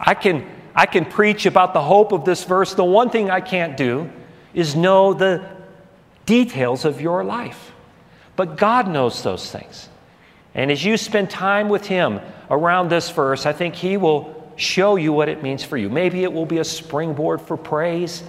I 0.00 0.14
can, 0.14 0.48
I 0.74 0.86
can 0.86 1.04
preach 1.04 1.44
about 1.44 1.74
the 1.74 1.82
hope 1.82 2.12
of 2.12 2.24
this 2.24 2.44
verse. 2.44 2.72
The 2.72 2.82
one 2.82 3.10
thing 3.10 3.30
I 3.30 3.42
can't 3.42 3.76
do 3.76 4.10
is 4.54 4.74
know 4.74 5.12
the 5.12 5.46
details 6.24 6.86
of 6.86 7.02
your 7.02 7.24
life. 7.24 7.72
But 8.36 8.56
God 8.56 8.88
knows 8.88 9.22
those 9.22 9.50
things. 9.50 9.90
And 10.54 10.70
as 10.70 10.82
you 10.82 10.96
spend 10.96 11.28
time 11.28 11.68
with 11.68 11.84
Him 11.84 12.18
around 12.50 12.88
this 12.88 13.10
verse, 13.10 13.44
I 13.44 13.52
think 13.52 13.74
He 13.74 13.98
will 13.98 14.54
show 14.56 14.96
you 14.96 15.12
what 15.12 15.28
it 15.28 15.42
means 15.42 15.62
for 15.62 15.76
you. 15.76 15.90
Maybe 15.90 16.22
it 16.22 16.32
will 16.32 16.46
be 16.46 16.58
a 16.58 16.64
springboard 16.64 17.42
for 17.42 17.58
praise. 17.58 18.22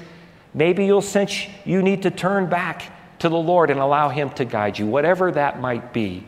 Maybe 0.54 0.86
you'll 0.86 1.02
sense 1.02 1.48
you 1.64 1.82
need 1.82 2.04
to 2.04 2.12
turn 2.12 2.50
back 2.50 2.92
to 3.20 3.30
the 3.30 3.38
Lord 3.38 3.70
and 3.70 3.80
allow 3.80 4.10
Him 4.10 4.32
to 4.32 4.44
guide 4.44 4.78
you. 4.78 4.86
Whatever 4.86 5.32
that 5.32 5.62
might 5.62 5.94
be, 5.94 6.26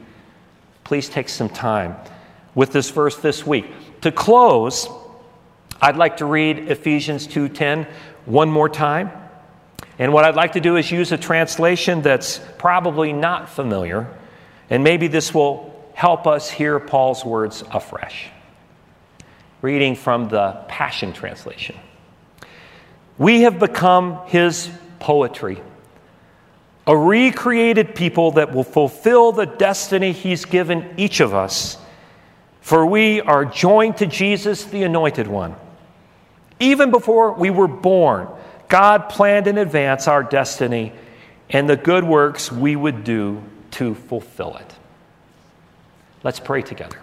please 0.85 1.09
take 1.09 1.27
some 1.27 1.49
time 1.49 1.97
with 2.53 2.71
this 2.71 2.89
verse 2.91 3.17
this 3.17 3.45
week. 3.45 3.65
To 4.01 4.11
close, 4.11 4.87
I'd 5.81 5.97
like 5.97 6.17
to 6.17 6.25
read 6.25 6.69
Ephesians 6.69 7.27
2:10 7.27 7.87
one 8.25 8.49
more 8.49 8.69
time. 8.69 9.11
And 9.99 10.13
what 10.13 10.25
I'd 10.25 10.35
like 10.35 10.53
to 10.53 10.59
do 10.59 10.77
is 10.77 10.91
use 10.91 11.11
a 11.11 11.17
translation 11.17 12.01
that's 12.01 12.39
probably 12.57 13.13
not 13.13 13.49
familiar, 13.49 14.07
and 14.69 14.83
maybe 14.83 15.07
this 15.07 15.33
will 15.33 15.73
help 15.93 16.27
us 16.27 16.49
hear 16.49 16.79
Paul's 16.79 17.25
words 17.25 17.63
afresh. 17.71 18.27
Reading 19.61 19.95
from 19.95 20.27
the 20.29 20.51
Passion 20.67 21.13
Translation 21.13 21.75
We 23.17 23.41
have 23.41 23.57
become 23.57 24.19
his 24.27 24.69
poetry, 24.99 25.61
a 26.87 26.95
recreated 26.95 27.95
people 27.95 28.31
that 28.31 28.53
will 28.53 28.63
fulfill 28.63 29.31
the 29.31 29.45
destiny 29.45 30.11
he's 30.11 30.45
given 30.45 30.93
each 30.97 31.19
of 31.19 31.33
us. 31.33 31.77
For 32.61 32.85
we 32.85 33.21
are 33.21 33.45
joined 33.45 33.97
to 33.97 34.05
Jesus, 34.05 34.65
the 34.65 34.83
Anointed 34.83 35.27
One. 35.27 35.55
Even 36.59 36.91
before 36.91 37.33
we 37.33 37.49
were 37.49 37.67
born, 37.67 38.27
God 38.69 39.09
planned 39.09 39.47
in 39.47 39.57
advance 39.57 40.07
our 40.07 40.23
destiny 40.23 40.93
and 41.49 41.69
the 41.69 41.75
good 41.75 42.03
works 42.03 42.51
we 42.51 42.75
would 42.75 43.03
do 43.03 43.41
to 43.71 43.93
fulfill 43.93 44.57
it. 44.57 44.75
Let's 46.23 46.39
pray 46.39 46.61
together. 46.61 46.99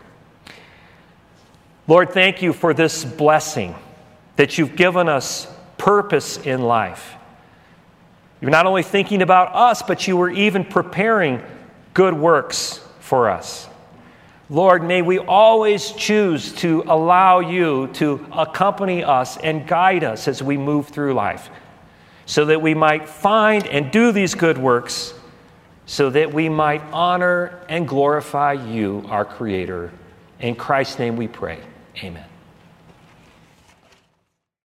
Lord, 1.87 2.11
thank 2.11 2.43
you 2.43 2.53
for 2.53 2.75
this 2.75 3.05
blessing 3.05 3.75
that 4.37 4.59
you've 4.59 4.77
given 4.77 5.09
us 5.09 5.47
purpose 5.79 6.39
in 6.39 6.63
life. 6.63 7.15
You're 8.43 8.51
not 8.51 8.67
only 8.67 8.83
thinking 8.83 9.23
about 9.23 9.55
us, 9.55 9.83
but 9.83 10.09
you 10.09 10.17
were 10.17 10.29
even 10.29 10.65
preparing 10.65 11.41
good 11.95 12.13
works 12.13 12.85
for 12.99 13.31
us. 13.31 13.69
Lord, 14.51 14.83
may 14.83 15.01
we 15.01 15.21
always 15.21 15.93
choose 15.93 16.53
to 16.57 16.83
allow 16.89 17.39
you 17.39 17.87
to 17.95 18.27
accompany 18.33 19.05
us 19.05 19.37
and 19.37 19.67
guide 19.67 20.03
us 20.03 20.27
as 20.27 20.43
we 20.43 20.59
move 20.59 20.89
through 20.89 21.15
life, 21.15 21.51
so 22.27 22.45
that 22.47 22.61
we 22.61 22.75
might 22.75 23.09
find 23.09 23.65
and 23.69 23.93
do 23.93 24.11
these 24.11 24.35
good 24.35 24.59
works, 24.59 25.15
so 25.87 26.11
that 26.11 26.35
we 26.35 26.49
might 26.49 26.83
honor 26.93 27.65
and 27.69 27.87
glorify 27.87 28.55
you, 28.55 29.05
our 29.09 29.25
Creator. 29.25 29.93
In 30.41 30.57
Christ's 30.57 30.99
name 30.99 31.17
we 31.17 31.29
pray. 31.29 31.61
Amen. 32.03 32.32